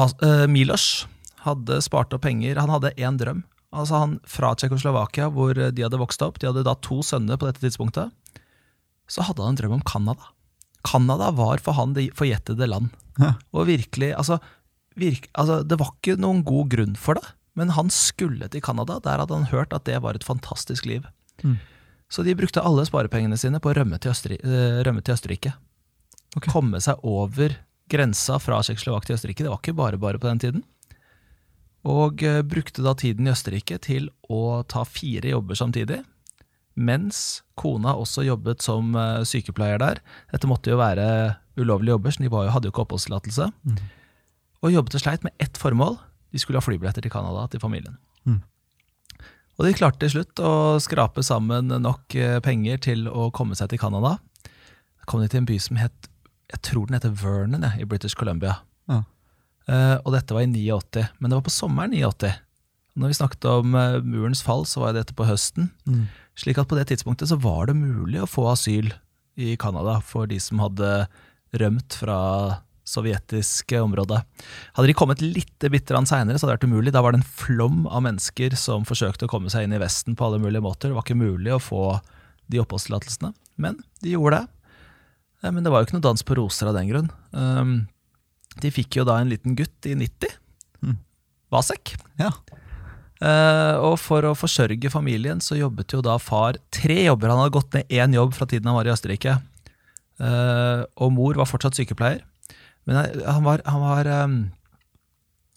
[0.09, 1.07] eh, Milos
[1.45, 2.61] hadde spart opp penger.
[2.61, 3.45] Han hadde én drøm.
[3.75, 7.49] Altså han Fra Tsjekkoslovakia, hvor de hadde vokst opp, de hadde da to sønner på
[7.49, 8.13] dette tidspunktet,
[9.09, 10.31] så hadde han en drøm om Canada.
[10.87, 12.93] Canada var for han det forjettede land.
[13.19, 13.35] Ja.
[13.53, 14.39] Og virkelig, altså,
[14.97, 19.01] virk, altså Det var ikke noen god grunn for det, men han skulle til Canada.
[19.05, 21.07] Der hadde han hørt at det var et fantastisk liv.
[21.43, 21.59] Mm.
[22.09, 25.53] Så de brukte alle sparepengene sine på å rømme til, Østri eh, rømme til Østerrike.
[26.37, 26.53] Okay.
[26.53, 27.57] Komme seg over
[27.91, 29.45] grensa fra Tsjekkoslovakia til Østerrike.
[29.45, 30.65] Det var ikke bare bare på den tiden.
[31.87, 36.03] Og eh, brukte da tiden i Østerrike til å ta fire jobber samtidig.
[36.79, 40.03] Mens kona også jobbet som eh, sykepleier der.
[40.33, 43.49] Dette måtte jo være ulovlige jobber, så de var jo, hadde jo ikke oppholdstillatelse.
[44.63, 45.99] Og jobbet og sleit med ett formål.
[46.35, 47.99] De skulle ha flybilletter til Canada til familien.
[48.27, 48.43] Mm.
[49.59, 53.73] Og de klarte til slutt å skrape sammen nok eh, penger til å komme seg
[53.73, 54.17] til Canada.
[54.47, 56.11] Da kom de til en by som het
[56.49, 58.63] Jeg tror den heter Vernon i British Columbia.
[58.89, 59.03] Ja.
[59.69, 62.33] Eh, og dette var i 89, men det var på sommeren 89.
[62.99, 65.69] Når vi snakket om eh, murens fall, så var dette på høsten.
[65.87, 66.07] Mm.
[66.39, 68.93] Slik at på det tidspunktet så var det mulig å få asyl
[69.39, 71.07] i Canada for de som hadde
[71.59, 72.19] rømt fra
[72.89, 74.23] sovjetiske området.
[74.77, 76.95] Hadde de kommet litt bitte seinere, så hadde det vært umulig.
[76.95, 80.17] Da var det en flom av mennesker som forsøkte å komme seg inn i Vesten
[80.17, 80.89] på alle mulige måter.
[80.89, 81.83] Det var ikke mulig å få
[82.49, 84.73] de oppholdstillatelsene, men de gjorde det.
[85.45, 87.11] Eh, Men det var jo ikke noe dans på roser av den grunn.
[88.63, 90.33] De fikk jo da en liten gutt i 90.
[90.85, 90.97] Mm.
[91.55, 91.95] Vasek.
[92.21, 92.33] Ja.
[93.19, 97.33] Uh, og for å forsørge familien så jobbet jo da far tre jobber.
[97.33, 99.39] Han hadde gått ned én jobb fra tiden han var i Østerrike.
[100.23, 102.23] Uh, og mor var fortsatt sykepleier.
[102.89, 104.37] Men han- var, han var um,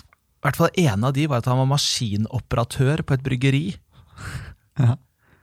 [0.03, 3.63] I hvert fall en av de var at han var maskinoperatør på et bryggeri.
[4.81, 4.95] Ja.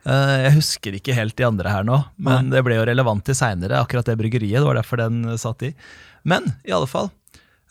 [0.09, 3.35] Eh, jeg husker ikke helt de andre her nå, men det ble jo relevant til
[3.35, 4.59] seinere, akkurat det bryggeriet.
[4.61, 5.73] Det var derfor den satt i.
[6.27, 7.09] Men i alle fall.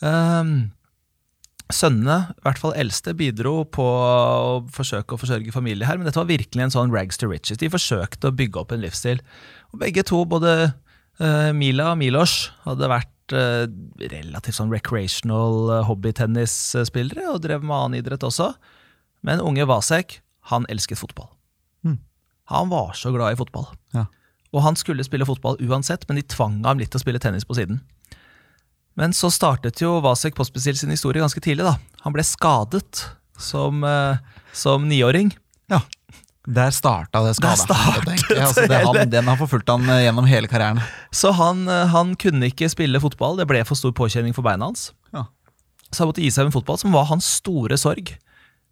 [0.07, 0.53] Ehm,
[1.69, 6.17] Sønnene, i hvert fall eldste, bidro på å forsøke å forsørge familie her, men dette
[6.17, 7.61] var virkelig en sånn rags to riches.
[7.61, 9.21] De forsøkte å bygge opp en livsstil.
[9.75, 13.67] Og begge to, både eh, Mila og Milos, hadde vært eh,
[14.01, 18.55] relativt sånn recreational eh, hobbytennisspillere og drev med annen idrett også.
[19.29, 21.29] Men unge Vasek, han elsket fotball.
[21.85, 22.01] Mm.
[22.55, 23.69] Han var så glad i fotball.
[23.93, 24.07] Ja.
[24.57, 27.45] Og han skulle spille fotball uansett, men de tvang ham litt til å spille tennis
[27.45, 27.83] på siden.
[28.99, 31.65] Men så startet jo Vasek Pospisil sin historie ganske tidlig.
[31.67, 31.77] da.
[32.03, 33.05] Han ble skadet
[33.39, 34.19] som, eh,
[34.53, 35.33] som niåring.
[35.71, 35.81] ja.
[36.49, 37.75] Der starta det skada.
[38.33, 40.81] Altså, han, den har forfulgt han eh, gjennom hele karrieren.
[41.13, 43.37] Så han, eh, han kunne ikke spille fotball.
[43.37, 44.95] Det ble for stor påkjenning for beina hans.
[45.13, 45.27] Ja.
[45.93, 48.15] Så han måtte gi seg med fotball, som var hans store sorg.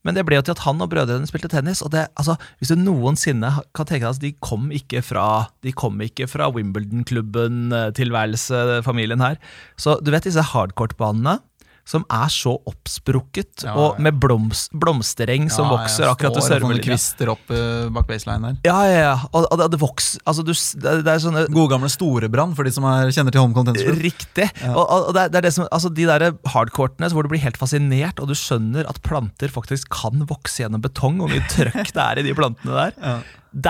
[0.06, 1.82] Men det ble jo til at han og brødrene spilte tennis.
[1.82, 5.72] Og det, altså, Hvis du noensinne kan tenke deg at de kom ikke fra De
[5.74, 9.36] kom ikke fra Wimbledon-klubben-tilværelse, familien her.
[9.76, 11.38] Så du vet disse hardcourt-banene
[11.86, 16.82] som er så oppsprukket, Ja, og med bloms, blomstereng som vokser akkurat til servelinja.
[16.82, 18.56] kvister opp uh, bak baseline der.
[18.66, 19.14] Ja, ja, ja.
[19.30, 22.74] Og, og det, vokser altså, du, det, det er sånne Gode gamle Storebrann, for de
[22.74, 24.02] som er, kjenner til Holmenkollen tennisklubb.
[24.08, 24.50] Riktig.
[24.72, 28.18] Og, og det, er, det som, altså De der hardcourtene hvor du blir helt fascinert,
[28.18, 32.20] og du skjønner at planter faktisk kan vokse gjennom betong, og mye trøkk det er
[32.20, 32.96] i de plantene der.
[32.98, 33.18] Ja.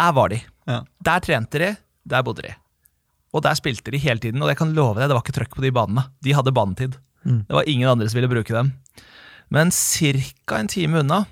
[0.01, 0.41] Der var de.
[0.67, 0.81] Ja.
[1.05, 1.75] Der trente de,
[2.09, 2.57] der bodde de.
[3.37, 5.59] Og der spilte de hele tiden, og jeg kan love deg, det var ikke trøkk
[5.59, 6.07] på de banene.
[6.25, 6.97] De hadde banetid.
[7.27, 7.45] Mm.
[7.49, 8.73] Det var ingen andre som ville bruke dem.
[9.53, 10.59] Men ca.
[10.59, 11.25] en time unna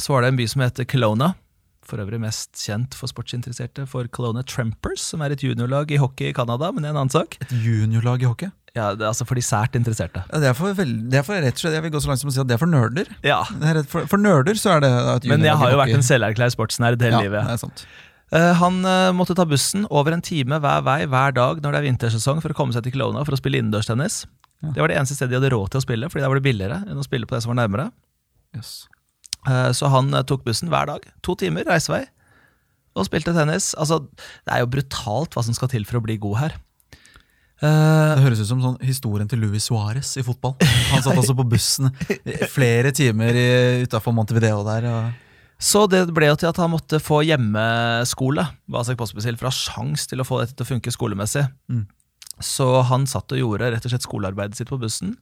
[0.00, 1.34] så var det en by som heter Kelowna.
[1.86, 6.30] For øvrig mest kjent for sportsinteresserte for Kelowna Trampers, som er et juniorlag i hockey
[6.30, 7.34] i Canada, men det er en annen sak.
[7.42, 8.50] Et juniorlag i hockey.
[8.76, 10.22] Ja, det er altså for de sært interesserte.
[10.28, 12.22] Ja, det, er for det er for rett og slett, Jeg vil gå så langt
[12.22, 13.10] som å si at det er for nerder.
[13.26, 16.06] Ja, er for, for nerder så er det et Men jeg har jo vært en
[16.06, 17.48] selverklært sportsnerd hele ja, livet.
[17.48, 17.82] Det er sant.
[18.30, 21.80] Eh, han eh, måtte ta bussen over en time hver vei hver dag når det
[21.80, 24.22] er vintersesong for å komme seg til Kelowna for å spille innendørstennis.
[24.62, 24.70] Ja.
[24.76, 26.44] Det var det eneste stedet de hadde råd til å spille, fordi der var det
[26.46, 27.90] billigere enn å spille på det som var nærmere.
[28.56, 28.72] Yes.
[29.48, 31.06] Eh, Så han eh, tok bussen hver dag.
[31.24, 32.02] To timer reisevei.
[32.98, 33.70] Og spilte tennis.
[33.78, 34.00] Altså,
[34.44, 36.56] det er jo brutalt hva som skal til for å bli god her.
[37.62, 40.56] Eh, Det høres ut som sånn historien til Luis Suárez i fotball.
[40.90, 41.90] Han satt altså på bussen
[42.52, 43.36] flere timer
[43.84, 44.88] utafor Montevideo der.
[45.60, 49.56] Så det ble jo til at han måtte få hjemmeskole, Vasek Pospisil, for å ha
[49.56, 51.42] sjans til å få dette til å funke skolemessig.
[51.68, 51.82] Mm.
[52.40, 55.16] Så han satt og gjorde rett og slett skolearbeidet sitt på bussen.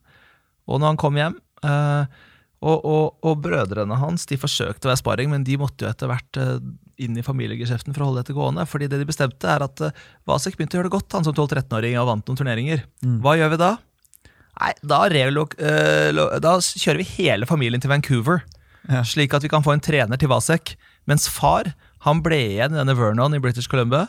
[0.68, 2.18] Og når han kom hjem eh,
[2.58, 6.10] og, og, og brødrene hans de forsøkte å være sparring, men de måtte jo etter
[6.10, 6.56] hvert eh,
[6.98, 8.64] inn i familiegeskjeften for å holde dette gående.
[8.66, 11.36] fordi det de bestemte, er at eh, Vasek begynte å gjøre det godt, han som
[11.36, 12.82] 12-13-åring og vant noen turneringer.
[13.04, 13.20] Mm.
[13.22, 13.70] Hva gjør vi da?
[14.58, 18.42] Nei, da, eh, da kjører vi hele familien til Vancouver
[18.88, 19.04] Ja.
[19.06, 20.74] slik at vi kan få en trener til Vasek.
[21.06, 21.74] Mens far
[22.06, 24.08] han ble igjen i denne Vernon i British Columbia.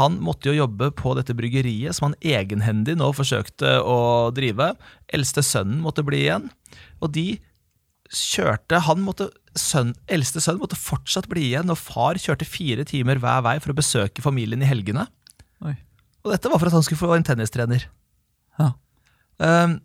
[0.00, 3.98] Han måtte jo jobbe på dette bryggeriet som han egenhendig nå forsøkte å
[4.34, 4.72] drive.
[5.14, 6.48] Eldste sønnen måtte bli igjen.
[6.98, 7.28] Og de
[8.14, 13.20] kjørte Han måtte sønn, Eldste sønn måtte fortsatt bli igjen, og far kjørte fire timer
[13.22, 15.06] hver vei for å besøke familien i helgene.
[15.64, 15.76] Oi.
[16.24, 17.86] Og dette var for at han skulle få en tennistrener.
[18.58, 18.72] Ja.
[19.38, 19.78] Um,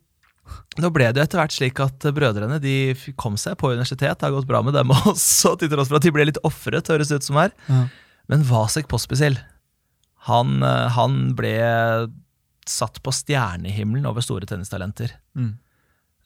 [0.82, 2.76] nå ble det jo etter hvert slik at brødrene de
[3.20, 4.18] kom seg på universitet.
[4.18, 6.90] Det har gått bra med dem også, til tross for at de ble litt ofret,
[6.90, 7.54] høres det ut som her.
[7.70, 7.86] Ja.
[8.30, 9.38] Men Vasek Pospisil,
[10.30, 11.56] han, eh, han ble
[12.70, 15.16] satt på stjernehimmelen over store tennistalenter.
[15.38, 15.56] Mm.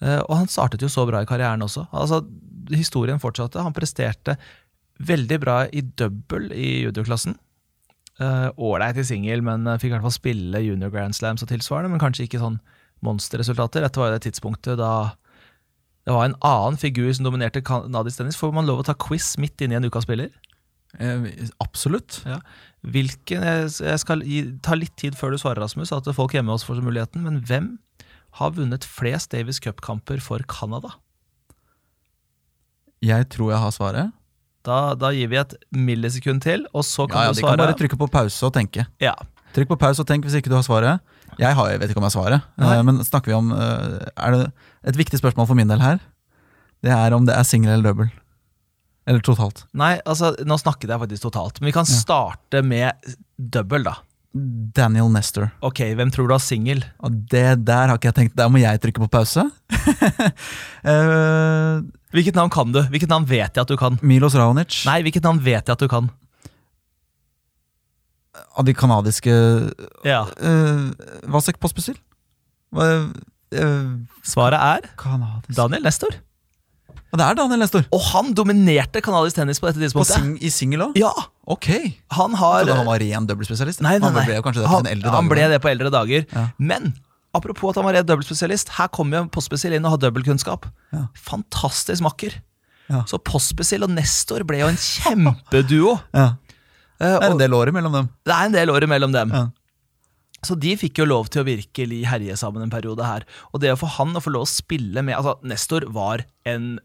[0.04, 1.88] Eh, Og han startet jo så bra i karrieren også.
[1.92, 2.24] Altså,
[2.72, 3.60] Historien fortsatte.
[3.64, 4.38] Han presterte
[5.04, 7.36] veldig bra i double i juniorklassen.
[8.22, 11.92] Eh, Ålreit i singel, men fikk i hvert fall spille junior grand slams og tilsvarende.
[11.92, 12.62] Men kanskje ikke sånn
[13.04, 13.84] monsterresultater.
[13.84, 14.94] Dette var jo det tidspunktet da
[16.04, 18.40] det var en annen figur som dominerte canadisk tennis.
[18.40, 20.32] Får man lov å ta quiz midt inne i en ukas spiller?
[21.02, 22.22] Eh, absolutt.
[22.84, 26.72] Hvilken, jeg skal gi, ta litt tid før du svarer, Rasmus, at folk hjemme også
[26.72, 27.24] får muligheten.
[27.26, 27.72] Men hvem
[28.40, 30.96] har vunnet flest Davis Cup-kamper for Canada?
[33.04, 34.14] Jeg tror jeg har svaret.
[34.64, 37.60] Da, da gir vi et millisekund til, og så kan Ja, ja, du De kan
[37.60, 38.86] bare trykke på pause og tenke.
[39.04, 39.14] Ja.
[39.54, 41.04] Trykk på pause og tenk hvis ikke du har svaret.
[41.36, 42.72] Jeg, har, jeg vet ikke om jeg har svaret, Nei.
[42.78, 44.42] eh, men snakker vi om eh, Er det
[44.92, 45.98] et viktig spørsmål for min del her?
[46.84, 48.10] Det er om det er singel eller double.
[49.10, 49.66] Eller totalt.
[49.76, 53.98] Nei, altså, nå snakket jeg faktisk totalt, men vi kan starte med double, da.
[54.34, 55.52] Daniel Nestor.
[55.62, 56.80] Ok, hvem tror du har singel?
[57.30, 59.44] Det der har ikke jeg tenkt Der må jeg trykke på pause.
[60.82, 61.84] uh,
[62.16, 62.82] Hvilket navn kan du?
[62.90, 64.00] Hvilket navn vet jeg at du kan?
[64.02, 64.80] Milos Raonic.
[64.90, 66.10] Nei, hvilket navn vet jeg at du kan?
[68.58, 69.34] Av de kanadiske
[70.06, 70.90] Ja, uh,
[71.30, 72.00] Vasek Pospisil?
[72.74, 73.14] Uh,
[74.26, 76.18] Svaret er kanadisk Daniel Nestor.
[77.14, 77.84] Og det er Daniel Nestor.
[77.94, 80.16] Og han dominerte kanadisk tennis på dette På tidspunktet.
[80.18, 80.96] sing, I singel òg?
[80.98, 81.12] Ja,
[81.46, 81.68] Ok.
[82.18, 83.82] han har han var ren dobbeltspesialist?
[83.86, 84.24] Nei, nei, nei.
[84.24, 86.26] Han ble det på han, dager, han ble det på eldre dager.
[86.34, 86.48] Ja.
[86.58, 86.96] Men
[87.36, 90.66] apropos at han var ren dobbeltspesialist, her kommer jo Postspesial inn og har dobbeltkunnskap.
[90.92, 91.06] Ja.
[91.14, 92.40] Fantastisk makker.
[92.90, 93.04] Ja.
[93.06, 96.00] Så Postspesial og Nestor ble jo en kjempeduo.
[96.18, 96.32] Ja.
[97.02, 98.10] Eh, Det er en del år imellom dem.
[98.26, 99.30] det er en del år imellom dem.
[99.34, 99.48] Ja.
[100.44, 103.24] Så de fikk jo lov til å virkelig herje sammen en periode her.
[103.54, 106.80] Og det å få han å få lov å spille med Altså, Nestor var en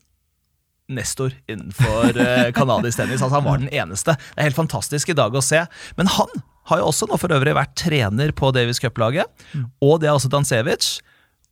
[0.88, 3.22] Nestor innenfor canadisk kanadisk tennis.
[3.22, 4.14] Altså, han var den eneste.
[4.16, 5.64] Det er helt fantastisk i dag å se.
[5.98, 9.28] Men han har jo også nå for øvrig vært trener på Davis Cup-laget,
[9.84, 10.98] og det er også Dansevic.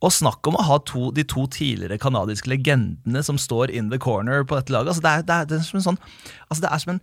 [0.05, 3.97] Og snakk om å ha to, de to tidligere kanadiske legendene som står in the
[3.97, 4.93] corner på dette laget.
[4.93, 6.03] Altså, det, er, det, er, det, er som en sånn,
[6.45, 7.01] altså, det er som en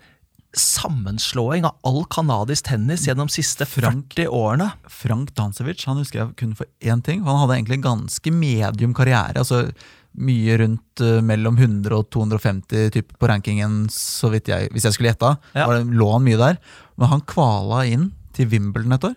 [0.55, 4.71] sammenslåing av all kanadisk tennis gjennom de siste 40 årene.
[4.87, 7.25] Frank Dansevic han husker jeg kun for én ting.
[7.27, 9.43] Han hadde egentlig en ganske medium karriere.
[9.43, 9.73] altså
[10.15, 14.97] Mye rundt uh, mellom 100 og 250 typ på rankingen, så vidt jeg, hvis jeg
[14.97, 15.33] skulle gjette.
[15.57, 15.67] Ja.
[15.83, 16.61] Lå han mye der.
[17.01, 19.17] Men han kvala inn til Wimbledon et år,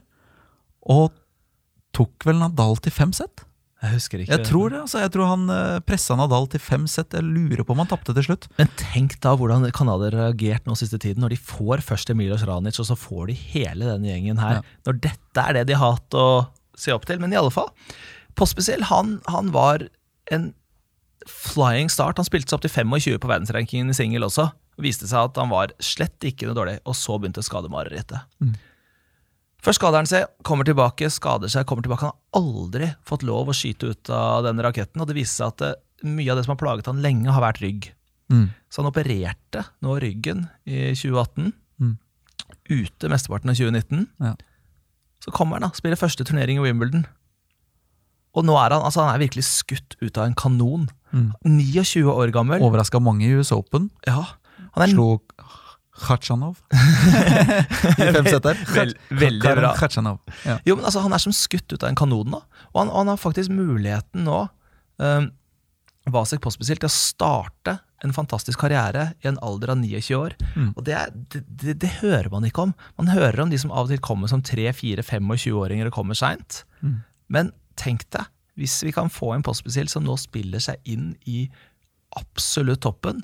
[0.88, 1.14] og
[1.98, 3.44] tok vel Nadal til fem sett.
[3.78, 4.34] Jeg husker ikke.
[4.34, 7.14] Jeg tror det, altså, jeg tror han uh, pressa Nadal til fem sett.
[7.14, 8.48] Jeg lurer på om han tapte til slutt.
[8.58, 12.46] Men tenk da hvordan Canada har reagert nå siste tiden, når de får først Emilos
[12.50, 14.60] Ranic, og så får de hele denne gjengen her.
[14.60, 14.78] Ja.
[14.90, 16.28] Når dette er det de har hatt å
[16.78, 17.22] se opp til.
[17.22, 17.70] Men i alle fall,
[18.38, 19.86] Pospesiell, han, han var
[20.34, 20.52] en
[21.30, 22.20] flying start.
[22.20, 24.50] Han spilte seg opp til 25 på verdensrankingen i singel også.
[24.82, 28.30] Viste seg at han var slett ikke noe dårlig, og så begynte skademarerittet.
[29.66, 32.08] Først skader han seg, kommer tilbake, skader seg, kommer tilbake.
[32.08, 35.54] Han har aldri fått lov å skyte ut av denne raketten, og det viste seg
[35.54, 35.72] at det,
[36.08, 37.90] mye av det som har plaget han lenge, har vært rygg.
[38.32, 38.50] Mm.
[38.70, 41.54] Så han opererte nå ryggen i 2018.
[41.82, 41.96] Mm.
[42.70, 44.06] Ute mesteparten av 2019.
[44.22, 44.36] Ja.
[45.24, 45.74] Så kommer han, da.
[45.76, 47.08] Spiller første turnering i Wimbledon.
[48.38, 50.86] Og nå er han, altså han er virkelig skutt ut av en kanon.
[51.14, 51.30] Mm.
[51.46, 52.62] 29 år gammel.
[52.64, 53.90] Overraska mange i US Open.
[54.08, 54.24] Ja,
[54.76, 55.22] han er Slo
[55.98, 56.60] Khatsjanov
[57.98, 58.60] i fem setter.
[58.76, 59.72] Vel- veldig bra.
[60.46, 60.60] Ja.
[60.68, 62.42] Jo, men altså, han er som skutt ut av en kanon nå.
[62.74, 64.44] Og han, han har faktisk muligheten nå,
[65.02, 65.32] um,
[66.14, 70.36] Vasek Pospisil, til å starte en fantastisk karriere i en alder av 29 år.
[70.54, 70.70] Mm.
[70.78, 72.76] Og det, er, det, det, det hører man ikke om.
[73.02, 76.62] Man hører om de som av og til kommer som 3-4-25-åringer og kommer seint.
[76.86, 77.00] Mm.
[77.34, 81.46] Men tenk deg, hvis vi kan få en Pospisil som nå spiller seg inn i
[82.18, 83.22] absolutt toppen,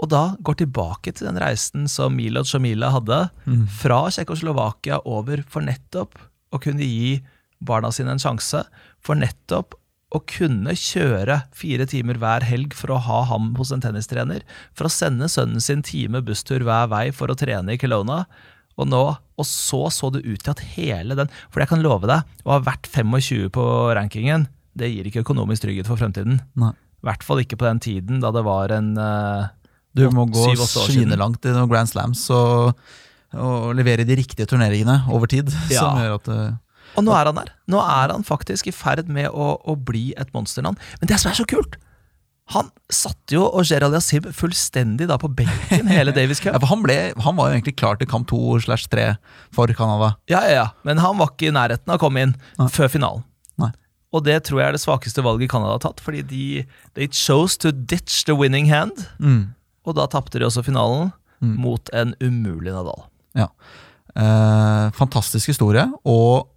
[0.00, 3.66] og da går tilbake til den reisen som Milo Sjamila hadde, Mm.
[3.68, 6.16] fra Tsjekkoslovakia over for nettopp
[6.52, 7.20] å kunne gi
[7.60, 8.64] barna sine en sjanse,
[9.00, 9.74] for nettopp
[10.10, 14.40] å kunne kjøre fire timer hver helg for å ha ham hos en tennistrener,
[14.74, 18.24] for å sende sønnen sin time busstur hver vei for å trene i Kelowna,
[18.80, 19.02] og nå,
[19.38, 22.56] og så så det ut til at hele den For jeg kan love deg, å
[22.56, 24.48] ha vært 25 på rankingen,
[24.80, 26.40] det gir ikke økonomisk trygghet for fremtiden.
[26.60, 29.50] I hvert fall ikke på den tiden da det var en uh,
[29.96, 32.74] Du må gå svinelangt i noen Grand Slams og,
[33.36, 35.52] og levere de riktige turneringene over tid.
[35.72, 35.86] Ja.
[35.86, 36.34] Som gjør at
[36.90, 37.52] Uh, Og nå er han der.
[37.70, 40.74] Nå er han faktisk i ferd med å, å bli et monsternavn.
[40.98, 41.76] Men det som er så kult
[42.50, 46.58] Han satte jo og Gerald Yassib fullstendig da på benken hele Davis Cup.
[46.58, 49.12] Ja, han, ble, han var jo egentlig klar til kamp to slash tre
[49.54, 50.16] for Canada.
[50.26, 50.66] Ja, ja, ja.
[50.82, 52.66] Men han var ikke i nærheten av å komme inn ja.
[52.66, 53.22] før finalen.
[54.12, 56.64] Og det tror jeg er det svakeste valget Canada har tatt, fordi de
[56.98, 59.06] they chose to ditch the winning hand.
[59.22, 59.52] Mm.
[59.86, 61.54] Og da tapte de også finalen Mm.
[61.56, 63.06] mot en umulig Nadal.
[63.34, 63.46] Ja.
[64.12, 65.86] Eh, fantastisk historie.
[66.04, 66.48] Og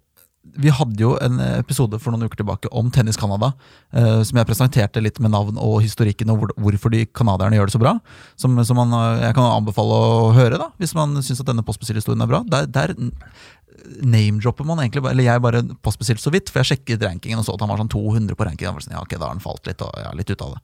[0.60, 3.52] vi hadde jo en episode for noen uker tilbake om Tennis Canada,
[3.92, 7.70] eh, som jeg presenterte litt med navn og historikken og hvor, hvorfor de canadierne gjør
[7.70, 7.96] det så bra.
[8.40, 11.66] Som, som man, eh, jeg kan anbefale å høre, da, hvis man syns at denne
[11.66, 12.44] postbestillerhistorien er bra.
[12.50, 12.94] Der, der
[14.00, 17.56] name-dropper man egentlig, eller jeg bare postbestilte så vidt, for jeg sjekket rankingen og så
[17.56, 18.76] at han var sånn 200 på rankingen.
[18.76, 20.54] Var sånn, ja, ok, Da har han falt litt, og jeg er litt ute av
[20.54, 20.62] det.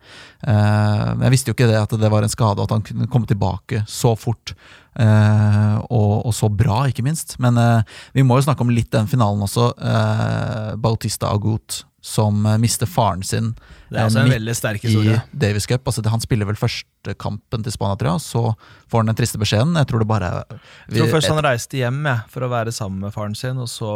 [0.53, 2.87] Eh, men jeg visste jo ikke det at det var en skade, og at han
[2.87, 4.55] kunne komme tilbake så fort.
[4.99, 7.37] Eh, og, og så bra, ikke minst.
[7.43, 7.83] Men eh,
[8.17, 9.71] vi må jo snakke om litt den finalen også.
[9.79, 13.51] eh, Bautista Agut som mister faren sin
[13.91, 14.93] Det er også en veldig sterk i.
[15.37, 15.85] Davis Cup.
[15.85, 18.43] Altså, han spiller vel første kampen til Spania, tror jeg, og så
[18.89, 19.77] får han den triste beskjeden.
[19.77, 22.73] Jeg tror det bare vi, Jeg tror først han reiste hjem jeg, for å være
[22.73, 23.91] sammen med faren sin, og så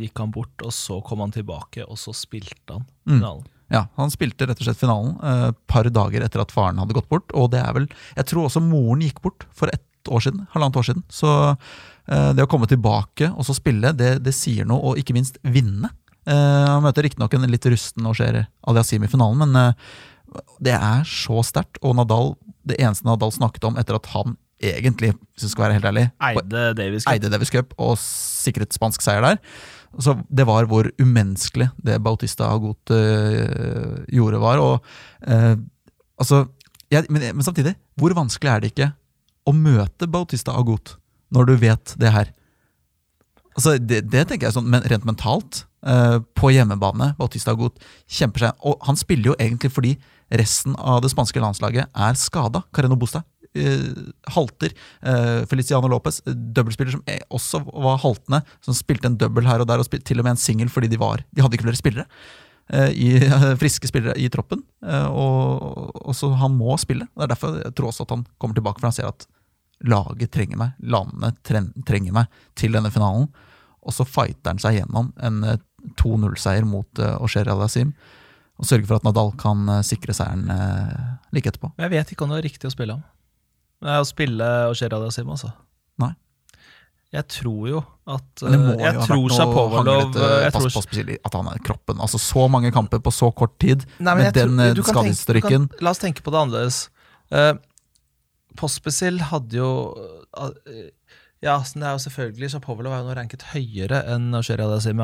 [0.00, 3.18] gikk han bort, og så kom han tilbake, og så spilte han Mm.
[3.18, 3.44] finalen.
[3.72, 5.16] Ja, Han spilte rett og slett finalen
[5.50, 7.32] et par dager etter at faren hadde gått bort.
[7.34, 10.46] Og det er vel, jeg tror også moren gikk bort for et år siden.
[10.54, 11.02] Halvannet år siden.
[11.12, 15.16] Så eh, det å komme tilbake og så spille, det, det sier noe, og ikke
[15.16, 15.92] minst vinne.
[16.26, 21.04] Eh, han møter riktignok en litt rusten Osher Aliasim i finalen, men eh, det er
[21.08, 21.80] så sterkt.
[21.82, 22.34] Og Nadal,
[22.68, 26.06] det eneste Nadal snakket om etter at han egentlig, hvis jeg skal være helt ærlig,
[26.22, 27.12] Eide Davis Cup.
[27.12, 29.40] eide Davis Cup og sikret spansk seier der.
[30.00, 34.62] Så det var hvor umenneskelig det Bautista Agut øh, gjorde var.
[34.62, 34.92] Og,
[35.26, 35.56] øh,
[36.16, 36.46] altså,
[36.92, 38.92] jeg, men, men samtidig, hvor vanskelig er det ikke
[39.48, 40.96] å møte Bautista Agut
[41.32, 42.32] når du vet det her?
[43.52, 45.66] Altså, det, det tenker jeg sånn, men rent mentalt.
[45.82, 49.96] øh, på hjemmebane, Bautista Agut kjemper seg Og han spiller jo egentlig fordi
[50.30, 52.62] resten av det spanske landslaget er skada.
[52.72, 53.24] Carreno Bosta
[53.54, 53.90] eh,
[54.32, 54.72] halter.
[55.02, 59.82] Eh, Feliciano Lopez, dobbeltspiller som også var haltende, som spilte en dobbel her og der,
[59.82, 62.08] og spilte til og med en singel fordi de var De hadde ikke flere spillere.
[62.68, 63.08] Eh, I,
[63.60, 64.62] friske spillere i troppen.
[64.86, 67.08] eh, og, og så han må spille.
[67.14, 69.26] Det er derfor jeg tror også at han kommer tilbake, for han ser at
[69.82, 73.28] laget trenger meg, landene trenger meg til denne finalen.
[73.82, 75.60] Og så fighter han seg gjennom en eh,
[75.98, 77.92] 2-0-seier mot uh, Osher Al-Azim
[78.60, 81.00] Og sørger for at Nadal kan eh, sikre seieren eh,
[81.34, 81.72] like etterpå.
[81.82, 83.02] Jeg vet ikke om det er riktig å spille ham.
[83.82, 85.50] Er å spille Osher Aliasim, altså.
[87.12, 89.74] Jeg tror jo at Men det må eh, Jeg jo ha tror vært noe Shapovalov
[89.82, 91.98] hanglete eh, jeg pass tror- på spesielt at han er kroppen.
[92.00, 94.72] Altså Så mange kamper på så kort tid, Nei, men med jeg tror- den eh,
[94.74, 95.68] du kan tenke- skadehistorikken.
[95.68, 96.88] du kan- La oss tenke på det annerledes.
[97.32, 97.54] Uh,
[98.56, 99.68] Pospisil hadde jo
[100.36, 100.90] eh,
[101.42, 105.00] Ja, så det er jo selvfølgelig Shapovalov er jo nå ranket høyere enn Sheria Aliasim.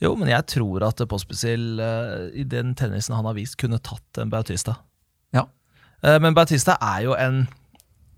[0.00, 4.18] Jo, men jeg tror at Pospisil eh, i den tennisen han har vist, kunne tatt
[4.22, 4.78] en Bautista.
[5.36, 5.44] Ja.
[6.02, 7.42] Eh, men Bautista er jo en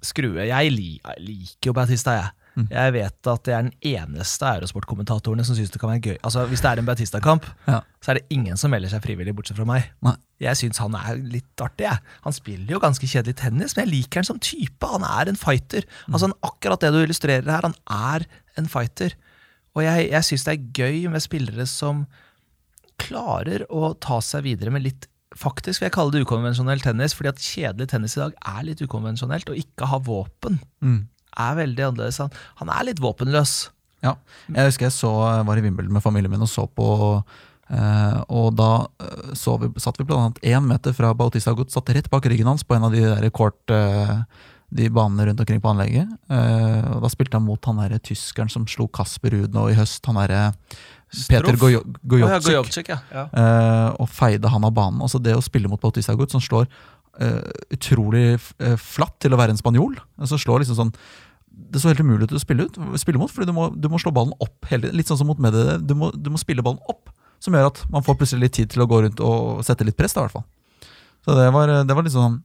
[0.05, 0.47] skrue.
[0.47, 2.31] Jeg, li jeg liker jo Bautista, jeg.
[2.57, 2.69] Mm.
[2.71, 6.19] Jeg vet at det er den eneste aerosportkommentatorene som syns det kan være gøy.
[6.23, 7.81] Altså, Hvis det er en Bautista-kamp, Ja.
[8.01, 9.91] så er det ingen som melder seg frivillig, bortsett fra meg.
[10.03, 10.15] Nei.
[10.41, 11.87] Jeg syns han er litt artig.
[11.89, 11.99] Jeg.
[12.23, 14.87] Han spiller jo ganske kjedelig tennis, men jeg liker han som type.
[14.87, 15.83] Han er en fighter.
[16.11, 19.15] Altså han, Akkurat det du illustrerer her, han er en fighter.
[19.75, 22.07] Og jeg, jeg syns det er gøy med spillere som
[23.03, 27.27] klarer å ta seg videre med litt Faktisk vil jeg kalle det ukonvensjonell tennis, fordi
[27.33, 29.49] at kjedelig tennis i dag er litt ukonvensjonelt.
[29.51, 31.09] Å ikke ha våpen Mm.
[31.37, 32.21] Er veldig annerledes.
[32.23, 32.31] Han,
[32.63, 33.57] han er litt våpenløs.
[34.05, 34.15] Ja.
[34.53, 35.11] Jeg husker jeg så,
[35.49, 36.87] var i Wimbledon med familien min og så på
[37.65, 41.89] Uh, Og da eh, så vi, satt vi annet én meter fra Bautista Agut, satt
[41.97, 44.21] rett bak ryggen hans på en av de der kort uh,
[44.69, 46.11] De banene rundt omkring på anlegget.
[46.29, 49.79] Eh, og Da spilte han mot han der, tyskeren som slo Kasper Ruud nå i
[49.79, 50.05] høst.
[50.11, 50.51] Han derre
[51.15, 52.49] Peter Gojovcik.
[52.51, 52.99] Gojovcik, ja.
[53.15, 53.25] ja.
[53.33, 55.01] eh, og feide han av banen.
[55.05, 56.67] Altså det å spille mot Bautista Agut, som slår
[57.23, 57.43] eh,
[57.75, 59.99] utrolig eh, flatt til å være en spanjol.
[60.21, 60.95] Altså slår liksom sånn
[61.55, 64.01] Det så helt umulig ut å spille, ut, spille mot, fordi du må, du må
[64.03, 64.91] slå ballen opp hele.
[64.91, 65.85] Litt sånn som mot Medvedev.
[65.87, 68.83] Du du må spille ballen opp, som gjør at man får plutselig litt tid til
[68.83, 70.17] å gå rundt og sette litt press.
[70.17, 70.49] da i hvert fall.
[71.25, 72.43] Så det var, det var litt sånn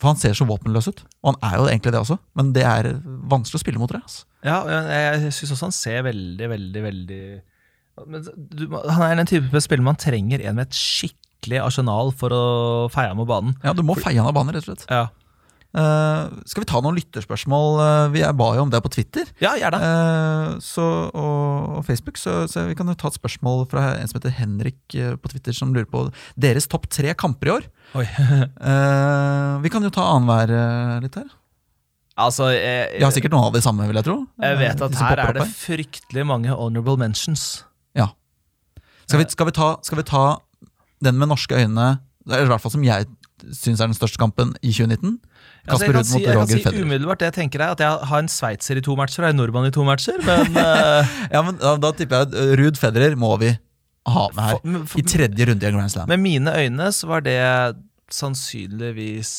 [0.00, 2.66] For han ser så våpenløs ut, og han er jo egentlig det også, men det
[2.66, 2.88] er
[3.30, 4.02] vanskelig å spille mot det.
[4.02, 4.26] Altså.
[4.42, 7.22] Ja, jeg, syns også han ser veldig, veldig, veldig
[8.08, 10.78] men du, Han er den type spiller man trenger en med et
[11.42, 12.44] skikkelig arsenal for å
[12.94, 13.58] feie ham av banen.
[13.66, 14.86] Ja, Du må feie han av banen, rett og slett.
[14.90, 15.08] Ja,
[15.72, 17.78] Uh, skal vi ta noen lytterspørsmål?
[17.80, 19.24] Eh, vi ba jo om det på Twitter.
[19.40, 19.78] ja gjerne.
[19.80, 24.10] uh, så, og, og Facebook, så, så vi kan jo ta et spørsmål fra en
[24.10, 26.04] som heter Henrik eh, på Twitter, som lurer på
[26.36, 27.70] deres topp tre kamper i år.
[28.62, 31.28] Eh, vi kan jo ta annenhver eh, litt her.
[32.20, 34.16] altså, jeg, jeg, har sikkert noen av de samme, vil jeg tro.
[34.44, 37.64] jeg vet Eh, at her er det fryktelig mange honorable mentions.
[37.96, 38.10] Ja.
[39.06, 40.24] Skal vi, skal, vi ta, skal vi ta
[41.02, 41.88] den med norske øyne,
[42.30, 43.06] i hvert fall som jeg
[43.52, 45.16] syns er den største kampen i 2019?
[45.66, 47.72] Altså, Kasper jeg kan Ruud si, mot jeg kan si umiddelbart det jeg tenker er
[47.74, 50.54] at jeg har en sveitser i to matcher og en nordmann i to matcher, men
[50.58, 51.12] uh...
[51.34, 53.50] Ja, men da, da tipper jeg at eh, Ruud Federer må vi
[54.10, 54.58] ha med her.
[54.62, 56.08] for- for- I tredje runde i Grand Slam.
[56.10, 57.38] med mine øyne så var det
[58.12, 59.32] sannsynligvis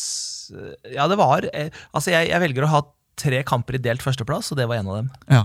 [0.55, 1.47] eh, Ja, det var
[1.93, 2.81] Altså, jeg, jeg velger å ha
[3.19, 5.09] tre kamper i delt førsteplass, og det var en av dem.
[5.29, 5.43] Ja.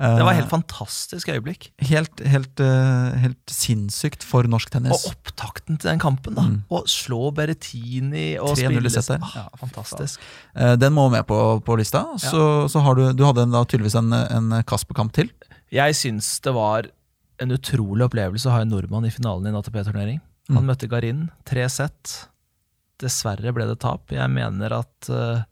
[0.00, 1.66] Eh, Det var et helt fantastisk øyeblikk.
[1.90, 4.94] helt, helt, eh, helt sinnssykt for norsk tennis.
[4.96, 6.42] Og opptakten til den kampen, da.
[6.48, 6.62] Mm.
[6.72, 8.80] Å slå Berrettini og spille
[9.20, 10.18] ah, ja, Fantastisk.
[10.56, 12.06] Eh, Den må med på, på lista.
[12.16, 15.28] Så, så har du, du hadde en, da tydeligvis en, en Kasper-kamp til.
[15.70, 16.88] Jeg syns det var
[17.40, 20.20] en utrolig opplevelse å ha en nordmann i finalen i en ATP-turnering.
[20.50, 20.66] Han Mm.
[20.72, 22.26] møtte Garin, tre sett.
[22.98, 24.10] Dessverre ble det tap.
[24.12, 25.44] Jeg mener at uh,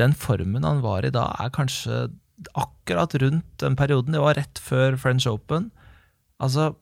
[0.00, 2.06] den formen han var i da, er kanskje
[2.58, 4.16] akkurat rundt den perioden.
[4.16, 5.70] Det var rett før French Open.
[6.42, 6.72] Altså,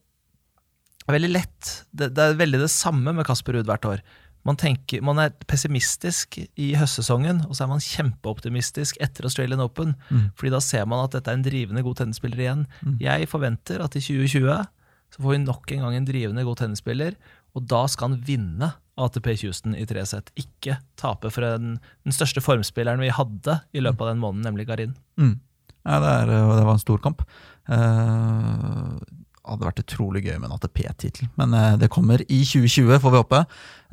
[1.00, 1.70] det er veldig lett.
[1.90, 4.02] Det, det er veldig det samme med Kasper Ruud hvert år.
[4.48, 9.96] Man, tenker, man er pessimistisk i høstsesongen, og så er man kjempeoptimistisk etter Australian Open.
[10.08, 10.30] Mm.
[10.38, 12.64] Fordi da ser man at dette er en drivende god tennisspiller igjen.
[12.80, 12.94] Mm.
[13.02, 14.62] Jeg forventer at i 2020
[15.10, 17.16] så får vi nok en gang en drivende god tennisspiller,
[17.58, 20.30] og da skal han vinne ATP Houston i tre sett.
[20.38, 24.68] Ikke tape for den, den største formspilleren vi hadde i løpet av den måneden, nemlig
[24.70, 24.94] Garin.
[25.20, 25.40] Mm.
[25.86, 27.24] Ja, det, er, eh, det var en stor kamp.
[27.70, 28.98] Uh,
[29.46, 33.22] hadde vært utrolig gøy med en ATP-tittel, men uh, det kommer i 2020, får vi
[33.22, 33.40] håpe.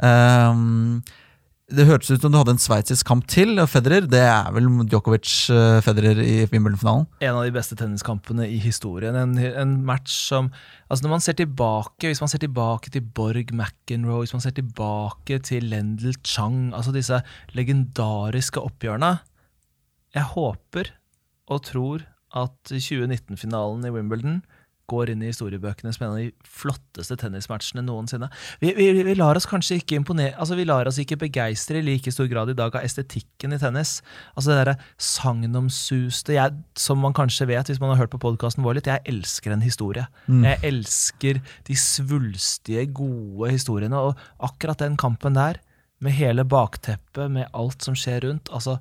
[0.01, 1.23] Uh,
[1.67, 3.59] det hørtes ut som du hadde en sveitsisk kamp til.
[3.67, 7.09] Federer, det er vel Djokovic-Federer i Wimbledon-finalen?
[7.19, 9.17] En av de beste tenniskampene i historien.
[9.19, 10.47] En, en, match som
[10.87, 14.55] Altså Når man ser tilbake, hvis man ser tilbake til Borg McEnroe, hvis man ser
[14.55, 17.19] tilbake til Lendl Chang, altså disse
[17.51, 19.17] legendariske oppgjørene
[20.15, 20.93] Jeg håper
[21.47, 22.05] og tror
[22.37, 24.41] at 2019-finalen i Wimbledon
[24.87, 28.29] går inn i historiebøkene som en av de flotteste tennismatchene noensinne.
[28.61, 31.85] Vi, vi, vi lar oss kanskje ikke imponere, altså vi lar oss ikke begeistre i
[31.85, 33.97] like stor grad i dag av estetikken i tennis.
[34.35, 34.77] Altså det derre
[35.09, 39.03] sagnomsuste jeg, Som man kanskje vet hvis man har hørt på podkasten vår litt, jeg
[39.11, 40.07] elsker en historie.
[40.27, 40.45] Mm.
[40.47, 45.59] Jeg elsker de svulstige, gode historiene, og akkurat den kampen der,
[45.99, 48.77] med hele bakteppet, med alt som skjer rundt altså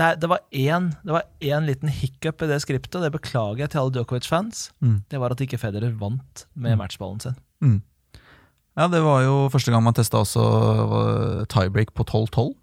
[0.00, 3.64] det, det, var én, det var én liten hiccup i det skriptet, og det beklager
[3.64, 4.70] jeg til alle Djokovic-fans.
[4.80, 4.98] Mm.
[5.12, 6.80] Det var at ikke Federer vant med mm.
[6.80, 7.36] matchballen sin.
[7.60, 7.80] Mm.
[8.78, 10.44] Ja, det var jo første gang man testa også
[11.52, 12.54] tiebreak på 12-12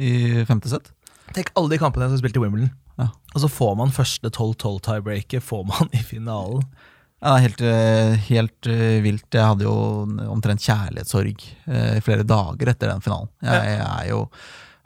[0.00, 0.12] i
[0.48, 0.92] femte sett.
[1.34, 2.72] Tenk alle de kampene som spilt i Wimbledon.
[3.00, 3.10] Ja.
[3.34, 6.64] Og så får man første 12-12-tiebreaket får man i finalen.
[7.20, 9.28] Ja, helt, er helt uh, vilt.
[9.28, 9.74] Jeg hadde jo
[10.32, 13.28] omtrent kjærlighetssorg i flere dager etter den finalen.
[13.44, 14.22] Jeg, jeg er jo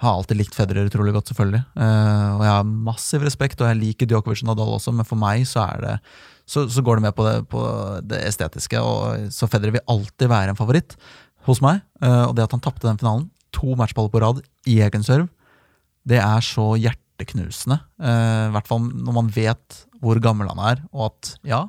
[0.04, 1.62] har alltid likt Federer utrolig godt, selvfølgelig.
[1.76, 5.20] Uh, og jeg har massiv respekt, og jeg liker Djokovic og Nadal også, men for
[5.20, 5.94] meg så er det
[6.44, 7.60] så, så går det med på det, på
[8.04, 8.80] det, estetiske.
[8.80, 10.96] og Så Federer vil alltid være en favoritt
[11.48, 11.80] hos meg.
[12.04, 15.30] Uh, og det at han tapte den finalen, to matchballer på rad i egen serve,
[16.04, 17.80] det er så hjerteknusende.
[18.02, 21.64] Uh, I hvert fall når man vet hvor gammel han er, og at ja,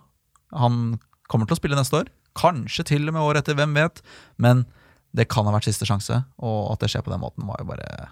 [0.56, 0.98] han
[1.32, 2.12] kommer til å spille neste år.
[2.36, 4.04] Kanskje til og med året etter, hvem vet.
[4.42, 4.66] Men
[5.16, 7.70] det kan ha vært siste sjanse, og at det skjer på den måten, var jo
[7.72, 8.10] bare.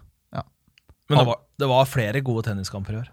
[1.10, 3.10] Men det var, det var flere gode tenniskamper i år.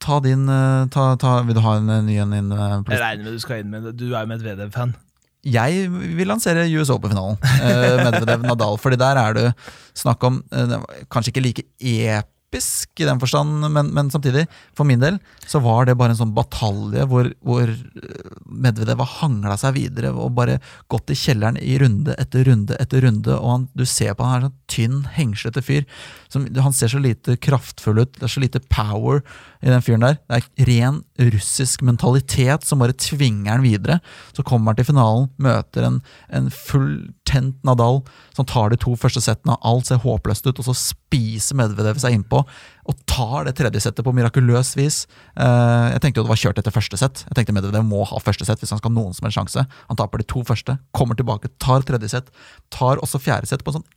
[0.00, 2.50] Ta din eh, ta, ta, Vil du ha en eh, ny en inn?
[2.56, 4.94] Eh, Jeg regner med du skal inn med Du er jo Medvedev-fan.
[5.44, 5.86] Jeg
[6.18, 7.38] vil lansere US Open-finalen.
[8.04, 8.76] Medvedev-Nadal.
[8.80, 9.46] fordi der er det
[9.96, 10.42] snakk om
[11.08, 15.60] Kanskje ikke like ep episk i den forstand, men, men, samtidig, for min del, så
[15.62, 20.34] var det bare en sånn batalje hvor, hvor eh, Medvedev har hangla seg videre og
[20.34, 20.58] bare
[20.90, 24.40] gått i kjelleren i runde etter runde etter runde, og han, du ser på han
[24.40, 25.86] er sånn tynn, hengslete fyr.
[26.30, 29.22] Som, han ser så lite kraftfull ut, det er så lite power
[29.62, 30.18] i den fyren der.
[30.26, 34.00] Det er ren russisk mentalitet som bare tvinger han videre.
[34.36, 36.00] Så kommer han til finalen, møter en,
[36.34, 38.00] en full tent Nadal
[38.36, 42.16] som tar de to første settene, alt ser håpløst ut, og så spiser Medvedev seg
[42.16, 42.42] innpå
[42.90, 45.04] og tar det tredje settet på mirakuløst vis.
[45.38, 47.24] Eh, jeg tenkte jo det var kjørt etter første sett.
[47.28, 49.66] Jeg tenkte Medvedev må ha første sett hvis han skal ha noen som helst sjanse.
[49.90, 52.32] Han taper de to første, kommer tilbake, tar tredje sett,
[52.74, 53.90] tar også fjerde sett på en sånn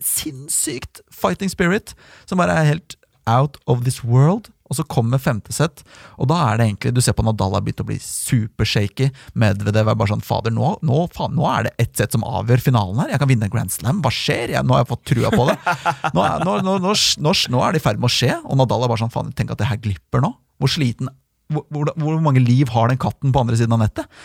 [0.00, 1.92] sinnssykt fighting spirit
[2.24, 2.96] som bare er helt
[3.28, 5.82] out of this world og så kommer femte sett,
[6.14, 9.10] og da er det egentlig Du ser på Nadal har begynt å bli supershaky.
[9.34, 12.62] Medvedev er bare sånn Fader, nå, nå, faen, nå er det ett sett som avgjør
[12.70, 13.14] finalen her.
[13.14, 14.02] Jeg kan vinne Grand Slam.
[14.04, 14.54] Hva skjer?
[14.54, 15.56] Jeg, nå har jeg fått trua på det.
[16.16, 19.12] Nå nå, nå, er det i ferd med å skje, og Nadal er bare sånn
[19.12, 20.32] Faen, tenk at det her glipper nå.
[20.60, 21.10] Hvor sliten
[21.50, 24.20] hvor, hvor, hvor mange liv har den katten på andre siden av nettet?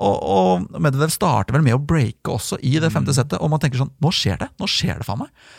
[0.00, 3.60] Og, og Medvedev starter vel med å breake også i det femte settet, og man
[3.62, 4.48] tenker sånn Nå skjer det!
[4.60, 5.50] Nå skjer det faen meg!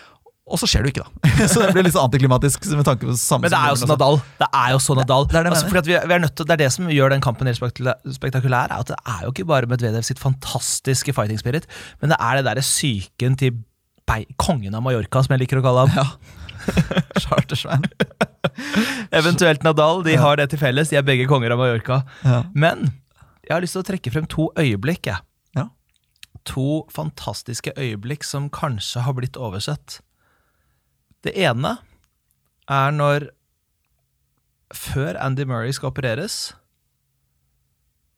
[0.51, 1.47] Og så skjer det jo ikke, da.
[1.51, 2.67] så det blir litt så antiklimatisk.
[2.75, 4.19] med tanke på samme Men det er jo så Nadal.
[4.41, 5.25] Det er jo så Nadal.
[5.25, 7.23] Det, det, er det, altså, vi vi er til, det, er det som gjør den
[7.23, 7.61] kampen helt
[8.19, 8.71] spektakulær.
[8.71, 11.67] Er at Det er jo ikke bare Medvedev sitt fantastiske fighting spirit,
[12.03, 13.61] men det er det derre psyken til
[14.41, 15.95] kongen av Mallorca, som jeg liker å kalle ham.
[15.95, 16.41] Ja.
[17.23, 17.85] Chartersvein.
[19.21, 20.03] Eventuelt Nadal.
[20.05, 20.91] De har det til felles.
[20.91, 22.01] De er begge konger av Mallorca.
[22.25, 22.43] Ja.
[22.53, 22.91] Men
[23.47, 25.07] jeg har lyst til å trekke frem to øyeblikk.
[25.09, 25.23] jeg.
[25.57, 25.67] Ja.
[26.53, 30.01] To fantastiske øyeblikk som kanskje har blitt oversett.
[31.21, 31.77] Det ene
[32.71, 33.29] er når
[34.71, 36.55] Før Andy Murray skal opereres,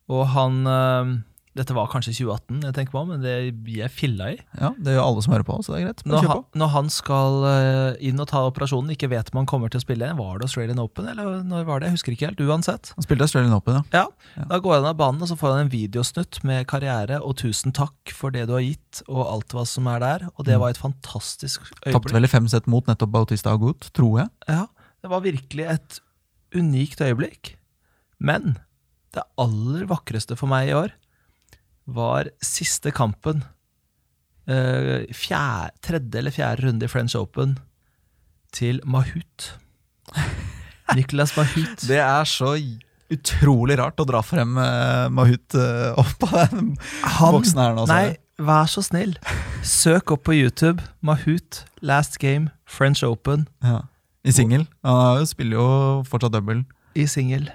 [0.08, 1.14] og han øh,
[1.54, 3.34] dette var kanskje 2018, jeg tenker på, men det
[3.68, 4.38] gir jeg filla i.
[4.58, 6.02] Ja, Det gjør alle som hører på, så det er greit.
[6.10, 9.70] Når han, når han, skal uh, inn og ta operasjonen, ikke vet om han kommer
[9.70, 11.92] til å spille Var det Australian Open, eller når var det?
[11.92, 12.42] Jeg husker ikke helt.
[12.42, 12.94] Uansett.
[12.98, 14.02] Han spilte Australian Open, ja.
[14.02, 14.32] ja.
[14.40, 14.48] ja.
[14.50, 17.76] Da går han av banen, og så får han en videosnutt med karriere og 'tusen
[17.76, 20.28] takk for det du har gitt', og alt hva som er der.
[20.34, 20.64] Og det mm.
[20.66, 21.94] var et fantastisk øyeblikk.
[22.00, 24.34] Tapte vel i fem sett mot nettopp Bautista Agut, tror jeg.
[24.50, 24.66] Ja,
[25.06, 26.02] det var virkelig et
[26.58, 27.56] unikt øyeblikk.
[28.18, 28.56] Men
[29.14, 30.94] det aller vakreste for meg i år
[31.86, 33.44] var siste kampen.
[34.50, 37.58] Uh, fjerde, tredje eller fjerde runde i French Open
[38.54, 39.54] til Mahut.
[40.98, 41.86] Nicolas Mahut.
[41.88, 42.56] Det er så
[43.14, 46.74] utrolig rart å dra frem uh, Mahut uh, opp av den
[47.06, 47.86] Han, boksen her nå.
[47.92, 49.16] Nei, vær så snill.
[49.64, 53.84] Søk opp på YouTube Mahut, Last Game, French Open Ja.
[54.24, 54.62] I singel.
[54.88, 55.68] Han er spiller jo
[56.08, 56.62] fortsatt double.
[56.96, 57.50] i singel.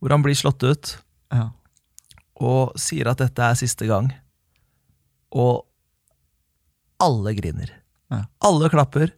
[0.00, 0.96] Hvor han blir slått ut
[1.32, 1.50] Ja.
[2.40, 4.10] Og sier at dette er siste gang.
[5.36, 5.64] Og
[7.02, 7.70] alle griner.
[8.12, 8.22] Ja.
[8.46, 9.10] Alle klapper,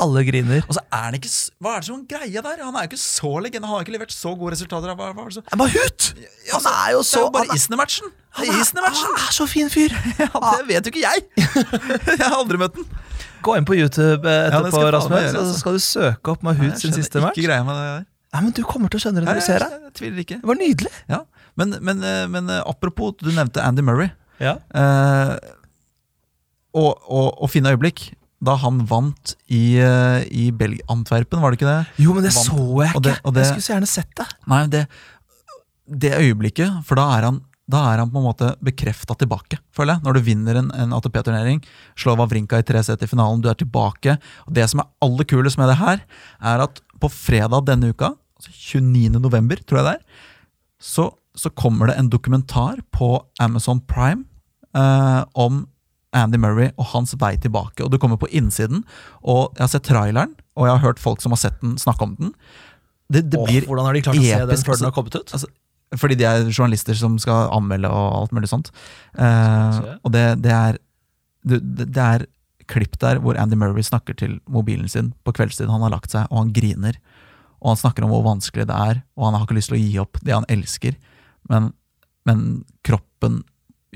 [0.00, 0.62] alle griner.
[0.64, 1.28] Og så er han ikke
[1.60, 2.62] Hva er det som greia der?
[2.64, 3.68] Han er jo ikke så legende.
[3.68, 4.94] Han har ikke levert så gode resultater.
[4.96, 5.58] Hva, hva er det så?
[5.60, 6.06] Mahout!
[6.54, 8.12] Han er jo Det så er jo bare han er- Isner-matchen!
[8.30, 9.94] han Det er han er så fin fyr!
[10.22, 11.26] Ja, det vet jo ikke jeg!
[12.18, 12.88] jeg har aldri møtt den.
[13.44, 15.44] Gå inn på YouTube etterpå, Ja, etterpå, meg Rasmus, gjøre, altså.
[15.52, 17.36] så skal du søke opp Mahut sin siste match.
[17.38, 18.02] Ikke greia med det der.
[18.30, 20.24] Nei, men Du kommer til å skjønne det når du ser det.
[20.32, 20.92] Det var nydelig.
[21.10, 21.22] Ja.
[21.60, 24.08] Men, men, eh, men eh, apropos, du nevnte Andy Murray.
[24.40, 24.56] Ja.
[24.72, 25.34] Eh,
[26.80, 28.08] og, og, og fine øyeblikk.
[28.40, 32.04] Da han vant i, eh, i Belg Antwerpen, var det ikke det?
[32.06, 32.46] Jo, men det Vant.
[32.48, 33.02] så jeg Og ikke.
[33.10, 34.26] det- og det- Jeg skulle så gjerne sett det.
[34.48, 34.86] Nei, det,
[36.04, 39.94] det øyeblikket, for da er han da er han på en måte bekrefta tilbake, føler
[39.94, 40.02] jeg.
[40.02, 41.60] Når du vinner en, en ATP-turnering,
[41.94, 44.16] slår Wawrinka i tre sett i finalen, du er tilbake.
[44.48, 46.00] Og Det som er aller kulest med det her,
[46.42, 49.20] er at på fredag denne uka, altså 29.
[49.22, 50.02] november, tror jeg det er,
[50.82, 54.26] så, så kommer det en dokumentar på Amazon Prime
[54.76, 55.64] eh, om
[56.16, 57.84] Andy Murray og hans vei tilbake.
[57.84, 58.82] Og Du kommer på innsiden,
[59.22, 62.04] og jeg har sett traileren, og jeg har hørt folk som har sett den, snakke
[62.06, 62.34] om den.
[63.10, 65.16] Det, det Åh, blir hvordan har de klart å se den før den har kommet
[65.16, 65.32] ut?
[65.34, 65.48] altså,
[65.98, 68.70] fordi de er journalister som skal anmelde og alt mulig sånt.
[69.18, 70.78] Eh, og det, det er
[71.42, 72.26] det, det det er
[72.70, 75.70] klipp der hvor Andy Murray snakker til mobilen sin på kveldstid.
[75.70, 77.00] Han har lagt seg, og han griner.
[77.60, 79.82] Og han snakker om hvor vanskelig det er, og han har ikke lyst til å
[79.82, 80.94] gi opp det han elsker.
[81.50, 81.72] Men,
[82.28, 82.44] men
[82.86, 83.42] kroppen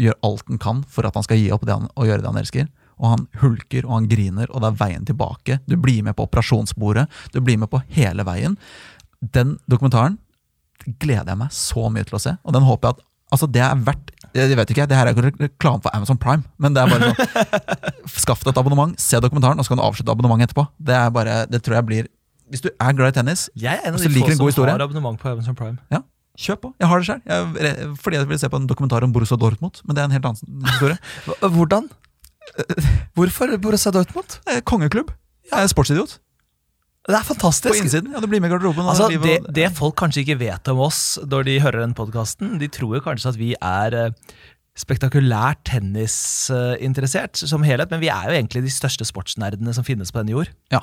[0.00, 2.30] gjør alt den kan for at han skal gi opp det han, og gjøre det
[2.32, 2.68] han elsker.
[2.98, 5.60] Og han hulker og han griner, og det er veien tilbake.
[5.70, 7.08] Du blir med på operasjonsbordet.
[7.34, 8.54] Du blir med på hele veien.
[9.34, 10.18] Den dokumentaren
[11.00, 13.62] gleder jeg meg så mye til å se, og den håper jeg at Altså, det
[13.64, 16.82] er verdt Jeg vet ikke, det her er ikke reklame for Amazon Prime, men det
[16.84, 17.70] er bare sånn
[18.22, 20.66] Skaff deg et abonnement, se dokumentaren, og så kan du avslutte abonnementet etterpå.
[20.78, 22.10] Det er bare, det tror jeg blir
[22.52, 24.76] Hvis du er glad i tennis, Jeg er en av de få som historie.
[24.76, 25.80] har abonnement på Amazon Prime.
[25.90, 26.02] ja,
[26.38, 26.72] kjøp på.
[26.82, 27.94] Jeg har det sjøl.
[28.02, 30.28] Fordi jeg vil se på en dokumentar om Borussia Dortmund, men det er en helt
[30.30, 30.98] annen historie.
[31.56, 31.88] Hvordan?
[33.16, 34.38] Hvorfor Borussia Dortmund?
[34.50, 35.12] Eh, Kongeklubb.
[35.50, 36.18] Jeg er sportsidiot.
[37.04, 37.68] Det er fantastisk.
[37.68, 38.14] På innsiden.
[38.14, 38.86] Ja, du blir med garderoben.
[38.88, 42.68] Altså, det, det folk kanskje ikke vet om oss når de hører den podkasten, de
[42.72, 44.36] tror kanskje at vi er eh,
[44.80, 50.22] spektakulært tennisinteressert som helhet, men vi er jo egentlig de største sportsnerdene som finnes på
[50.22, 50.50] denne jord.
[50.72, 50.80] Ja.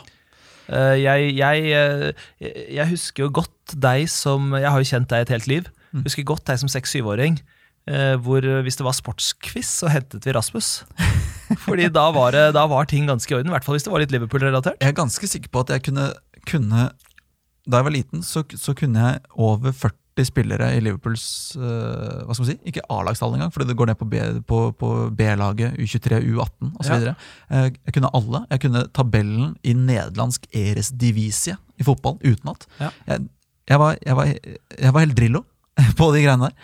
[0.72, 5.26] Eh, Jeg, jeg, eh, jeg husker jo godt deg som Jeg har jo kjent deg
[5.26, 5.68] et helt liv.
[5.92, 6.06] Mm.
[6.08, 7.42] Husker godt deg som seks-syvåring.
[7.88, 10.84] eh, Hvor hvis det var sportsquiz, så hentet vi Rasmus.
[11.66, 13.52] Fordi da var, det, da var ting ganske i orden.
[13.52, 14.80] I hvert fall hvis det var litt Liverpool-relatert.
[14.80, 16.10] Jeg er ganske sikker på at jeg kunne,
[16.48, 16.90] kunne
[17.68, 19.98] Da jeg var liten, så, så kunne jeg over 40
[20.28, 21.24] spillere i Liverpools
[21.56, 22.56] uh, Hva skal man si?
[22.68, 26.98] Ikke A-lagstall engang, fordi det går ned på B- på, på B-laget, U23, U18 osv.
[27.08, 27.14] Ja.
[27.50, 28.44] Uh, jeg kunne alle.
[28.52, 32.68] Jeg kunne tabellen i nederlandsk Eres Divisie i fotball utenat.
[32.82, 32.92] Ja.
[33.08, 33.26] Jeg,
[33.72, 34.34] jeg, var, jeg, var,
[34.84, 35.44] jeg var helt drillo
[36.00, 36.58] på de greiene der.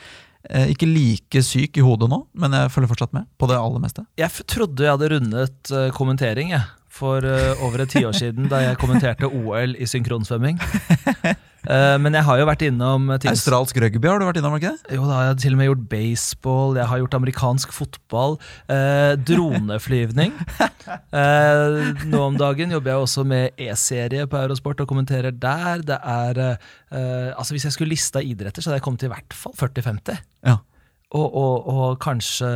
[0.51, 3.81] Eh, Ikke like syk i hodet nå, men jeg følger fortsatt med på det aller
[3.83, 4.03] meste.
[4.19, 6.61] Jeg trodde jeg hadde rundet kommentering jeg,
[6.97, 7.23] for
[7.61, 10.57] over et tiår siden, da jeg kommenterte OL i synkronsvømming.
[11.67, 14.71] Eh, men jeg har jo vært innom ting Australsk rugby har du vært innom, ikke
[14.71, 14.95] det?
[14.95, 18.37] Jo da, har jeg til og med gjort baseball, jeg har gjort amerikansk fotball,
[18.71, 20.35] eh, droneflyvning.
[20.87, 25.81] Eh, nå om dagen jobber jeg også med E-serie på Eurosport og kommenterer der.
[25.83, 29.11] Det er eh, Altså Hvis jeg skulle lista idretter, så hadde jeg kommet til i
[29.11, 30.21] hvert fall 40-50.
[30.47, 30.55] Ja.
[31.11, 32.49] Og, og, og kanskje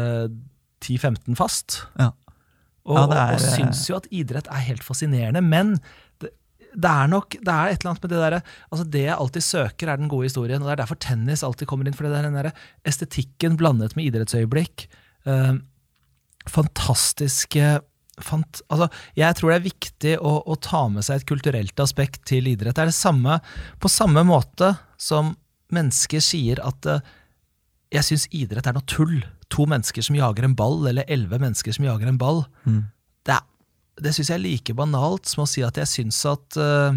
[0.85, 1.81] 10-15 fast.
[1.99, 2.13] Ja.
[2.87, 5.75] Og, Ja, er, og syns jo at idrett er helt fascinerende, men
[6.73, 8.41] det, er nok det er et eller annet med det derre
[8.71, 10.61] altså Det jeg alltid søker, er den gode historien.
[10.61, 11.95] Og det er derfor tennis alltid kommer inn.
[11.97, 12.51] For det er den der
[12.87, 14.87] estetikken blandet med idrettsøyeblikk.
[15.25, 15.53] eh,
[16.49, 17.81] fantastiske
[18.21, 22.23] fant, altså, Jeg tror det er viktig å, å ta med seg et kulturelt aspekt
[22.29, 22.75] til idrett.
[22.75, 23.39] Det er det samme
[23.81, 25.35] på samme måte som
[25.71, 27.03] mennesker sier at eh,
[27.91, 29.19] jeg syns idrett er noe tull.
[29.51, 32.45] To mennesker som jager en ball, eller elleve mennesker som jager en ball.
[32.63, 32.85] Mm.
[34.01, 36.95] Det, syns jeg er like banalt som å si at jeg syns at uh,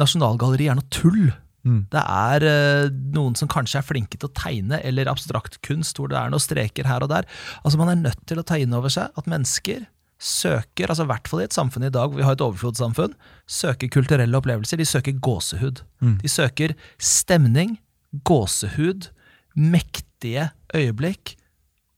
[0.00, 1.30] Nasjonalgalleriet er noe tull.
[1.66, 1.80] Mm.
[1.92, 6.12] Det er uh, noen som kanskje er flinke til å tegne, eller abstrakt kunst, hvor
[6.12, 7.28] det er noen streker her og der.
[7.64, 9.88] Altså Man er nødt til å ta inn over seg at mennesker
[10.20, 13.14] søker, altså i hvert fall i et samfunn i dag hvor vi har et overflodssamfunn,
[13.48, 14.80] søker kulturelle opplevelser.
[14.80, 15.80] De søker gåsehud.
[16.04, 16.18] Mm.
[16.20, 17.78] De søker stemning,
[18.28, 19.08] gåsehud,
[19.56, 21.34] mektige øyeblikk.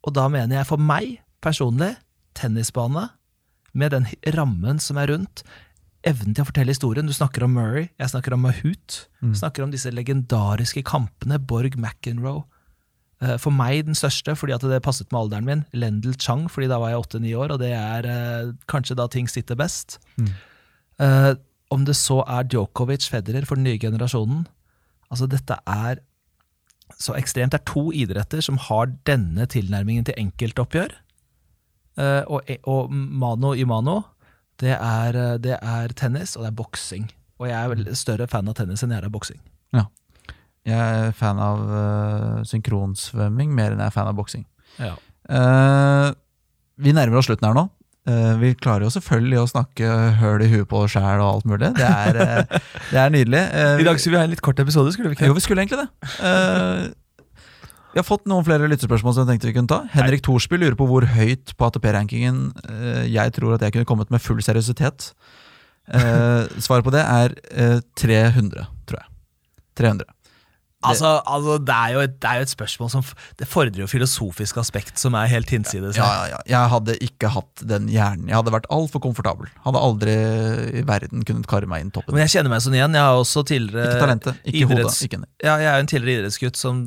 [0.06, 1.96] Og da mener jeg for meg personlig
[2.38, 3.08] tennisbane
[3.72, 5.44] med den rammen som er rundt.
[6.06, 7.06] Evnen til å fortelle historien.
[7.06, 9.04] Du snakker om Murray, jeg snakker om Mahout.
[9.22, 9.36] Mm.
[9.38, 11.38] Snakker om disse legendariske kampene.
[11.38, 12.42] Borg McEnroe.
[13.22, 15.64] Eh, For meg den største, fordi at det passet med alderen min.
[15.72, 19.30] Lendl Chang, fordi da var jeg åtte-ni år, og det er eh, kanskje da ting
[19.30, 20.00] sitter best.
[20.98, 21.34] Eh,
[21.72, 24.44] om det så er Djokovic, Federer for den nye generasjonen
[25.12, 25.98] Altså, dette er
[26.96, 27.52] så ekstremt.
[27.52, 30.94] Det er to idretter som har denne tilnærmingen til enkeltoppgjør.
[32.00, 34.00] Eh, og, og mano i mano,
[34.62, 37.08] det er, eh, det er tennis, og det er boksing.
[37.42, 39.40] Og jeg er større fan av tennis enn jeg er av boksing.
[40.68, 44.44] Jeg er fan av uh, synkronsvømming mer enn jeg er fan av boksing.
[44.78, 44.94] Ja.
[45.26, 46.14] Uh,
[46.82, 47.66] vi nærmer oss slutten her nå.
[48.06, 49.90] Uh, vi klarer jo selvfølgelig å snakke
[50.20, 51.72] høl i huet på oss sjæl og alt mulig.
[51.78, 52.56] Det er, uh,
[52.92, 53.42] det er nydelig.
[53.50, 55.32] Uh, I dag skulle vi ha en litt kort episode, skulle vi ikke?
[55.32, 56.92] jo, vi skulle egentlig det.
[57.92, 59.82] Vi har fått noen flere lyttespørsmål som jeg tenkte vi kunne ta.
[59.92, 64.12] Henrik Thorsby lurer på hvor høyt på ATP-rankingen eh, jeg tror at jeg kunne kommet
[64.12, 65.10] med full seriøsitet.
[65.92, 69.08] Eh, svaret på det er eh, 300, tror jeg.
[69.82, 70.08] 300.
[70.82, 73.04] Altså, altså det, er jo et, det er jo et spørsmål som
[73.38, 75.94] Det fordrer jo filosofisk aspekt som er helt hinsides.
[76.00, 76.40] Ja, ja, ja.
[76.48, 78.26] Jeg hadde ikke hatt den hjernen.
[78.32, 79.52] Jeg hadde vært altfor komfortabel.
[79.62, 80.16] Hadde aldri
[80.80, 82.16] i verden kunnet karre meg inn toppen.
[82.16, 82.98] Men jeg kjenner meg sånn igjen.
[82.98, 84.94] Jeg har også tidligere Ikke talentet, ikke hodet.
[85.06, 85.22] Ikke.
[85.44, 86.82] Ja, jeg er jo en tidligere idrettsgutt som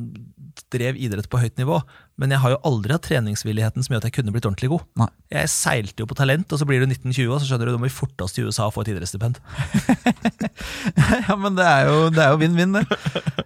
[0.75, 1.79] drev idrett på høyt nivå.
[2.21, 4.85] Men jeg har jo aldri hatt treningsvilligheten som gjør at jeg kunne blitt ordentlig god.
[5.01, 5.07] Nei.
[5.33, 7.77] Jeg seilte jo på talent, og så blir du 1920, og så skjønner du at
[7.77, 9.41] du må vi fortest til USA og få et idrettsstipend.
[11.25, 12.83] Ja, men det er jo det er jo vinn-vinn, det.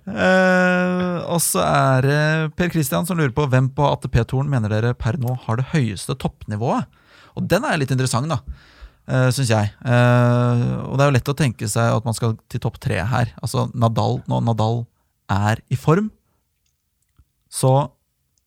[0.06, 2.22] Uh, og så er det
[2.60, 6.18] Per Christian som lurer på hvem på ATP-toren mener dere per nå har det høyeste
[6.20, 6.90] toppnivået.
[7.38, 8.42] Og den er litt interessant, da.
[9.10, 9.72] Uh, Syns jeg.
[9.82, 13.02] Uh, og det er jo lett å tenke seg at man skal til topp tre
[13.10, 13.34] her.
[13.42, 14.42] Altså Nadal, nå.
[14.46, 14.84] Nadal
[15.34, 16.12] er i form,
[17.50, 17.74] så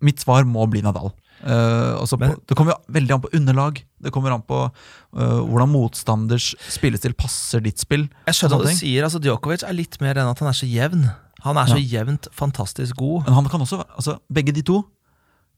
[0.02, 1.12] mitt svar må bli Nadal.
[1.42, 3.80] Uh, altså på, det kommer jo veldig an på underlag.
[4.02, 8.06] Det kommer an på uh, hvordan motstanders spillestil passer ditt spill.
[8.28, 9.06] Jeg skjønner hva du sier.
[9.06, 11.08] altså Djokovic er litt mer enn at han er så jevn.
[11.42, 13.26] Han er så jevnt fantastisk god.
[13.26, 14.84] Men han kan også, altså begge de to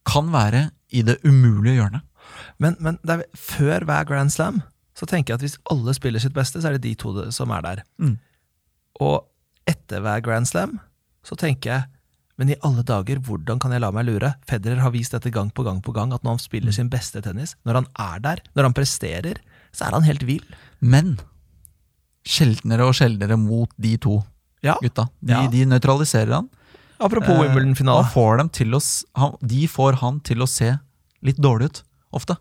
[0.08, 2.04] kan være i det umulige hjørnet.
[2.60, 4.62] Men, men er, før hver Grand Slam
[4.96, 7.50] så tenker jeg at hvis alle spiller sitt beste, så er det de to som
[7.52, 7.82] er der.
[7.98, 8.14] Mm.
[9.02, 9.24] Og
[9.68, 10.78] etter hver Grand Slam
[11.26, 11.93] så tenker jeg
[12.38, 14.34] men i alle dager, hvordan kan jeg la meg lure?
[14.48, 16.74] Federer har vist dette gang på gang på gang, at når han spiller Mm.
[16.74, 19.36] sin beste tennis, når han er der, når han presterer,
[19.72, 20.42] så er han helt vill.
[20.80, 21.18] Men
[22.24, 24.22] sjeldnere og sjeldnere mot de to
[24.62, 24.76] Ja.
[24.82, 25.08] gutta.
[25.22, 25.46] De, Ja.
[25.48, 26.48] de nøytraliserer han.
[27.00, 28.04] Apropos Eh, Wimbledon-finalen.
[29.16, 30.78] han, de får han til å se
[31.22, 31.82] litt dårlig ut,
[32.12, 32.36] ofte.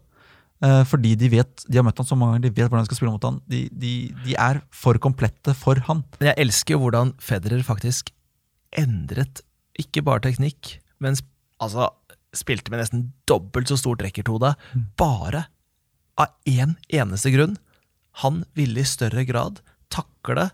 [0.62, 2.96] Eh, fordi de vet, de har møtt han så mange ganger, de vet hvordan de
[2.96, 3.42] skal spille mot han.
[3.50, 6.04] De, de, de er for komplette for han.
[6.22, 8.12] Jeg elsker jo hvordan Federer faktisk
[8.78, 9.42] endret
[9.80, 11.30] ikke bare teknikk, men sp-
[11.64, 11.90] altså,
[12.34, 14.54] spilte med nesten dobbelt så stort rekkerthode,
[14.98, 15.46] bare
[16.22, 17.56] av én eneste grunn.
[18.22, 19.62] Han ville i større grad
[19.94, 20.52] takle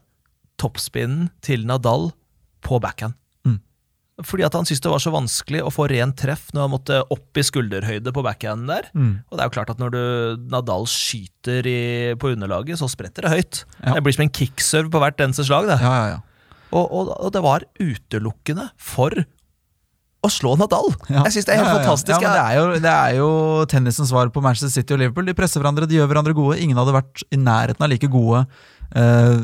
[0.59, 2.11] toppspinnen til Nadal
[2.63, 3.15] på backhand.
[3.47, 3.59] Mm.
[4.27, 6.99] Fordi at han syntes det var så vanskelig å få rent treff når han måtte
[7.15, 8.89] opp i skulderhøyde på backhanden der.
[8.91, 9.13] Mm.
[9.29, 10.01] Og det er jo klart at når du,
[10.51, 11.79] Nadal skyter i,
[12.19, 13.61] på underlaget, så spretter det høyt.
[13.79, 13.95] Ja.
[13.95, 15.69] Det blir som en kickserve på hvert eneste slag.
[15.71, 15.79] Det.
[15.83, 16.19] Ja, ja, ja.
[16.69, 19.15] Og, og, og det var utelukkende for
[20.19, 20.91] å slå Nadal.
[21.07, 21.23] Ja.
[21.27, 22.25] Jeg syns det er helt Ja, ja, fantastisk.
[22.25, 23.29] Det, er jo, det er jo
[23.71, 25.27] tennisens svar på Manchester City og Liverpool.
[25.29, 26.59] De presser hverandre, de gjør hverandre gode.
[26.59, 29.39] Ingen hadde vært i nærheten av like gode uh,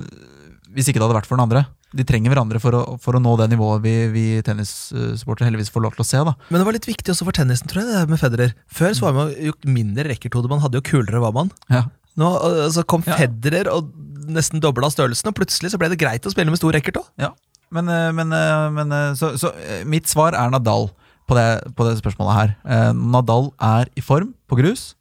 [0.75, 1.63] hvis ikke det hadde vært for den andre.
[1.95, 5.85] De trenger hverandre for å, for å nå det nivået vi, vi tennissportere heldigvis får
[5.85, 6.23] lov til å se.
[6.27, 6.33] da.
[6.49, 8.55] Men det var litt viktig også for tennisen, tror jeg, det med Federer.
[8.67, 11.53] Før så var man jo mindre rekkerthode, man hadde jo kulere var man.
[11.71, 11.85] Ja.
[12.19, 13.17] Nå altså, så kom Ja.
[13.19, 13.89] Federer og
[14.25, 17.09] nesten dobla størrelsen, og plutselig så ble det greit å spille med stor racket òg.
[17.21, 17.31] Ja,
[17.75, 19.51] men, eh, men, eh, men eh, så, så
[19.85, 20.89] mitt svar er Nadal
[21.29, 22.55] på det, på det spørsmålet her.
[22.65, 24.93] Eh, Nadal er i form på grus,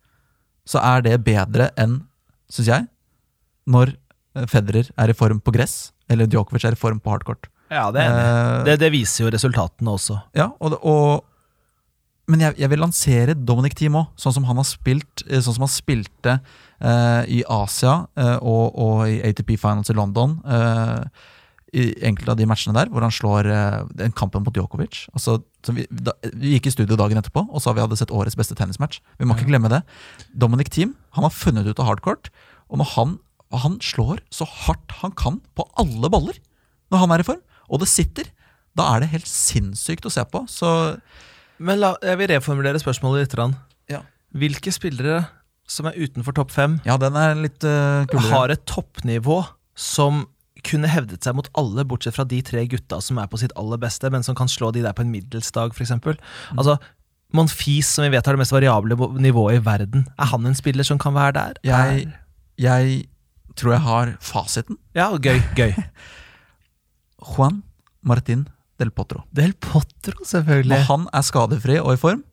[0.68, 2.02] så er det bedre enn,
[2.52, 2.88] syns jeg,
[3.68, 3.94] når
[4.50, 7.46] Federer er i form på gress, eller Djokovic er i form på hardcourt.
[7.72, 8.02] Ja, det.
[8.02, 10.18] Eh, det, det viser jo resultatene også.
[10.36, 11.24] Ja, og, og
[12.28, 15.64] Men jeg, jeg vil lansere Dominic Team òg, sånn som han har spilt Sånn som
[15.66, 16.62] han spilte eh,
[17.28, 20.38] i Asia eh, og, og i ATP Finals i London.
[20.44, 21.30] eh,
[21.74, 25.08] I enkelte av de matchene der, hvor han slår eh, den kampen mot Djokovic.
[25.14, 28.14] Altså, så vi, da, vi gikk i studio dagen etterpå og sa vi hadde sett
[28.14, 29.00] årets beste tennismatch.
[29.18, 29.82] Vi må ikke glemme det.
[30.34, 32.30] Dominic Thiem han har funnet ut av hardcourt,
[32.70, 33.18] og når han,
[33.54, 36.38] han slår så hardt han kan på alle baller
[36.92, 38.28] når han er i form, og det sitter,
[38.76, 40.44] da er det helt sinnssykt å se på.
[40.50, 40.68] Så
[41.62, 43.56] Men la, jeg vil reformulere spørsmålet litt.
[43.90, 44.02] Ja.
[44.34, 45.24] Hvilke spillere
[45.70, 48.30] som er utenfor topp fem, Ja, den er litt uh, kulere.
[48.32, 49.42] har et toppnivå
[49.74, 50.26] som
[50.64, 53.80] kunne hevdet seg mot alle, bortsett fra de tre gutta som er på sitt aller
[53.80, 55.92] beste, men som kan slå de der på en middels dag, f.eks.
[56.00, 56.14] Mm.
[56.56, 56.78] Altså,
[57.34, 60.86] Monfils, som vi vet har det mest variable nivået i verden, er han en spiller
[60.86, 61.60] som kan være der?
[61.66, 62.06] Jeg,
[62.62, 62.94] jeg
[63.58, 64.78] tror jeg har fasiten.
[64.96, 65.74] Ja, gøy, gøy.
[67.34, 67.62] Juan
[68.04, 68.46] Martin
[68.78, 69.24] Del Potro.
[69.34, 70.76] Del Potro, selvfølgelig.
[70.76, 72.24] Og han er skadefri og i form,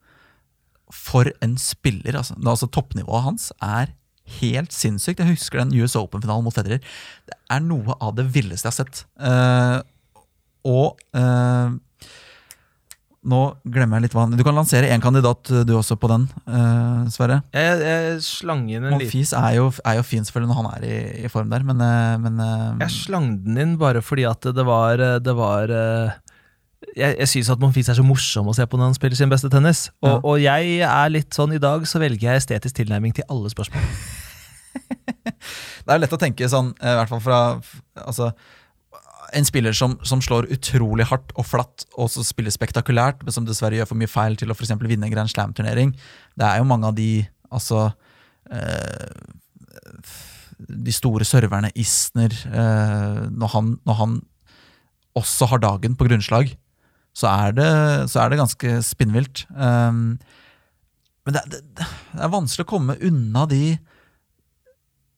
[0.93, 2.35] for en spiller, altså.
[2.43, 3.93] Altså toppnivået hans er
[4.39, 5.19] helt sinnssykt.
[5.19, 6.79] Jeg husker den US Open-finalen mot Federer.
[7.27, 9.01] Det er noe av det villeste jeg har sett.
[9.19, 9.81] Uh,
[10.67, 11.73] og uh,
[13.21, 13.39] nå
[13.69, 16.23] glemmer jeg litt hva han Du kan lansere én kandidat, eh, du også, på den,
[16.49, 17.41] uh, Sverre.
[17.53, 20.69] Jeg, jeg slang inn en liten Monfils er, jo- er jo fin selvfølgelig når han
[20.71, 20.95] er i,
[21.27, 21.83] i form der, men,
[22.23, 22.41] men
[22.81, 25.75] Jeg slang den inn bare fordi at det var, det var
[26.97, 29.29] Jeg, jeg syns at Monfils er så morsom å se på når han spiller sin
[29.31, 29.85] beste tennis.
[30.01, 30.15] Og, Ja.
[30.23, 33.85] og jeg er litt sånn i dag, så velger jeg estetisk tilnærming til alle spørsmål.
[35.85, 37.39] Det er lett å tenke sånn, eh, i hvert fall fra
[38.05, 38.31] altså,
[39.35, 43.45] En spiller som, som slår utrolig hardt og flatt, og så spiller spektakulært, men som
[43.47, 45.93] dessverre gjør for mye feil til å for vinne en Grand Slam-turnering.
[46.35, 47.85] Det er jo mange av de altså
[48.51, 49.13] eh,
[50.83, 54.17] De store serverne, Isner eh, når, han, når han
[55.15, 56.51] også har dagen på grunnslag,
[57.17, 57.71] så er det,
[58.11, 59.45] så er det ganske spinnvilt.
[59.51, 60.19] Um,
[61.27, 63.75] men det, det, det er vanskelig å komme unna de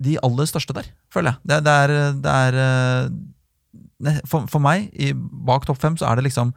[0.04, 1.62] de aller største der, føler jeg.
[1.64, 1.94] Det, er,
[2.30, 6.54] er eh, for, for meg, i, bak topp fem, så er det liksom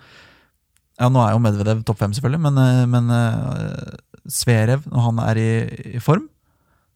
[0.97, 5.21] Ja, nå er jo Medvedev topp fem, selvfølgelig, men, eh, men uh, Sverev, når han
[5.27, 5.51] er i,
[5.99, 6.25] i form,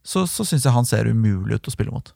[0.01, 2.09] så, så syns jeg han ser umulig ut å spille mot.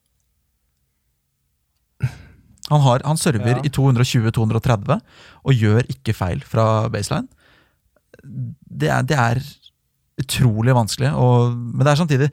[2.71, 3.63] Han, har, han server Ja.
[3.65, 5.01] i 220-230
[5.45, 7.29] og gjør ikke feil fra baseline.
[8.25, 9.41] Det er, det er
[10.23, 12.31] utrolig vanskelig, og, men det er samtidig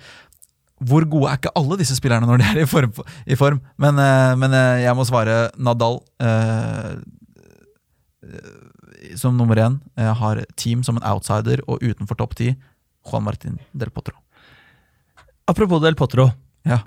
[0.82, 2.94] hvor gode er ikke alle disse spillerne når de er i form?
[3.30, 3.60] I form?
[3.78, 6.96] Men, eh, men eh, jeg må svare Nadal eh,
[8.26, 9.76] eh, som nummer én.
[10.00, 12.56] Jeg har team som en outsider og utenfor topp ti.
[13.06, 14.18] Juan Martin Del Potro.
[15.50, 16.32] Apropos Del Potro.
[16.66, 16.80] Ja,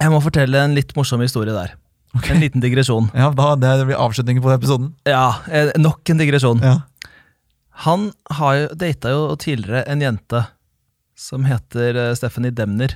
[0.00, 1.76] Jeg må fortelle en litt morsom historie der.
[2.14, 2.30] Ok.
[2.30, 3.10] En liten digresjon.
[3.14, 4.94] ja da, Det blir avslutningen på episoden.
[5.04, 6.60] Ja, eh, nok en digresjon.
[6.64, 6.80] Ja.
[7.84, 10.46] Han har jo, data jo tidligere en jente
[11.16, 12.94] som heter eh, Stephanie Demner.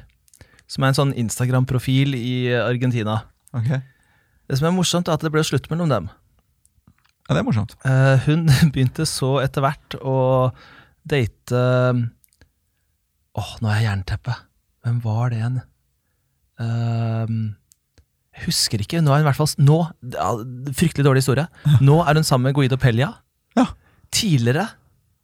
[0.71, 3.25] Som er en sånn Instagram-profil i Argentina.
[3.53, 3.81] Okay.
[4.49, 6.09] Det som er morsomt, er at det ble slutt mellom dem.
[7.29, 7.75] Ja, Det er morsomt.
[7.85, 10.17] Eh, hun begynte så etter hvert å
[11.11, 11.61] date
[13.41, 14.35] Åh, nå er jeg jernteppe.
[14.85, 15.61] Hvem var det igjen?
[16.61, 17.29] Jeg
[18.47, 19.01] husker ikke.
[19.05, 19.79] Nå er hun i hvert fall Nå,
[20.15, 20.29] ja,
[20.77, 21.47] Fryktelig dårlig historie.
[21.85, 23.13] Nå er hun sammen med Guido Pellia.
[23.59, 23.67] Ja.
[24.15, 24.69] Tidligere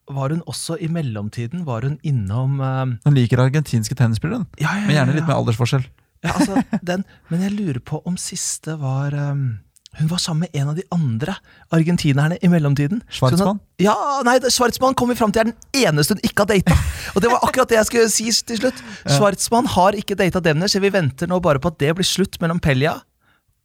[0.07, 4.63] var hun også i mellomtiden var hun innom uh, Hun liker argentinske tennisspillere, den.
[4.63, 5.87] ja, ja, ja, men gjerne litt med aldersforskjell.
[6.25, 9.59] Ja, altså, den, men jeg lurer på om siste var ehm,
[9.97, 11.37] Hun var sammen med en av de andre
[11.73, 13.01] argentinerne i mellomtiden.
[13.09, 13.61] Schwarzmann?
[13.81, 16.77] Ja, nei, Schwartzmann kom vi fram til er den eneste hun ikke har data.
[17.15, 18.83] Og det var akkurat det jeg skulle si til slutt.
[19.09, 22.37] Schwarzmann har ikke data Demner, så vi venter nå bare på at det blir slutt
[22.45, 22.99] mellom Pelja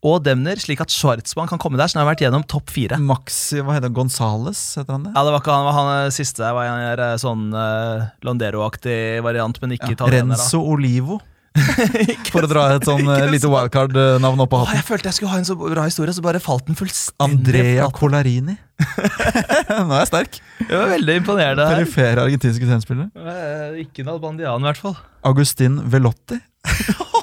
[0.01, 2.97] og Demner, slik at Schwartzmann kan komme der, så han har vært gjennom topp fire.
[2.97, 5.11] Maxi hva heter det, Gonzales, heter han det?
[5.13, 8.95] Ja, det var ikke han, var han eh, siste var en eh, sånn uh, Londero-aktig
[9.21, 9.97] variant, men ikke Ja.
[9.99, 10.39] italiener.
[10.39, 11.19] Renzo Olivo.
[12.31, 14.79] For å dra et sånn eh, lite wildcard-navn opp av Åh, hatten.
[14.79, 17.89] jeg følte jeg skulle ha en så bra historie, så bare falt den fullstendig Andrea.
[17.97, 18.55] Colarini.
[18.87, 20.39] Nå er jeg sterk.
[20.63, 21.81] Jeg var veldig imponerende her.
[21.81, 23.11] Perifere argentinske tennisspillere.
[23.19, 24.95] Eh, Ikke en albandian, i hvert fall.
[25.27, 26.39] Agustin Velotti.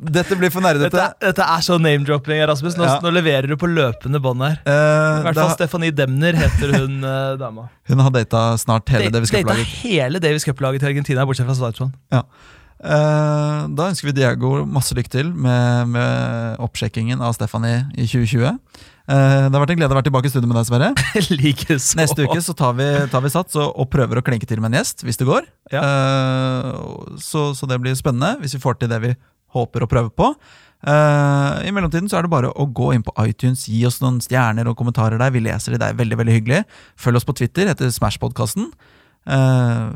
[0.00, 0.88] Dette blir for nerdete.
[0.94, 2.76] Dette, dette er så name-dropping, Rasmus.
[2.78, 2.94] Nå, Ja.
[3.04, 4.54] nå leverer du på løpende bånd her.
[4.64, 7.66] Uh, I hvert fall da, Stephanie Demner heter hun uh, dama.
[7.90, 9.74] hun har data snart hele Davis Data Cup-laget.
[9.84, 11.92] hele Davis Cup-laget til Argentina, bortsett fra Schwarzmann.
[12.16, 12.22] Ja.
[12.80, 18.46] Eh, da ønsker vi Diego masse lykke til med, med oppsjekkingen av Stephanie i 2020.
[19.10, 20.88] Eh, det har vært en glede å være tilbake i studio med deg, Sverre.
[21.42, 21.98] Likeså.
[22.00, 24.72] Neste uke så tar vi, tar vi sats og, og prøver å klinke til med
[24.72, 25.50] en gjest, hvis det går.
[25.74, 25.84] Ja.
[25.84, 29.14] Eh, så, så det blir spennende, hvis vi får til det vi
[29.56, 30.32] håper å prøve på.
[30.80, 34.70] I mellomtiden så er det bare å gå inn på iTunes, gi oss noen stjerner
[34.70, 35.34] og kommentarer der.
[35.34, 36.60] Vi leser det, det er veldig veldig hyggelig.
[36.96, 38.70] Følg oss på Twitter etter Smashpodkasten.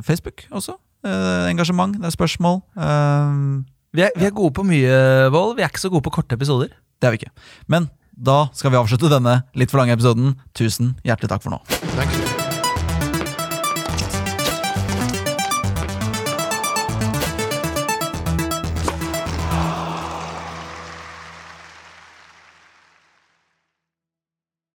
[0.05, 0.77] Facebook også.
[1.05, 2.63] Eh, engasjement, det er spørsmål.
[2.77, 5.55] Eh, Vi er, vi er gode på mye, Vold.
[5.57, 6.69] Vi er ikke så gode på korte episoder.
[7.01, 7.31] det er vi ikke.
[7.69, 10.35] Men da skal vi avslutte denne litt for lange episoden.
[10.55, 11.61] Tusen hjertelig takk for nå.
[11.95, 12.24] You.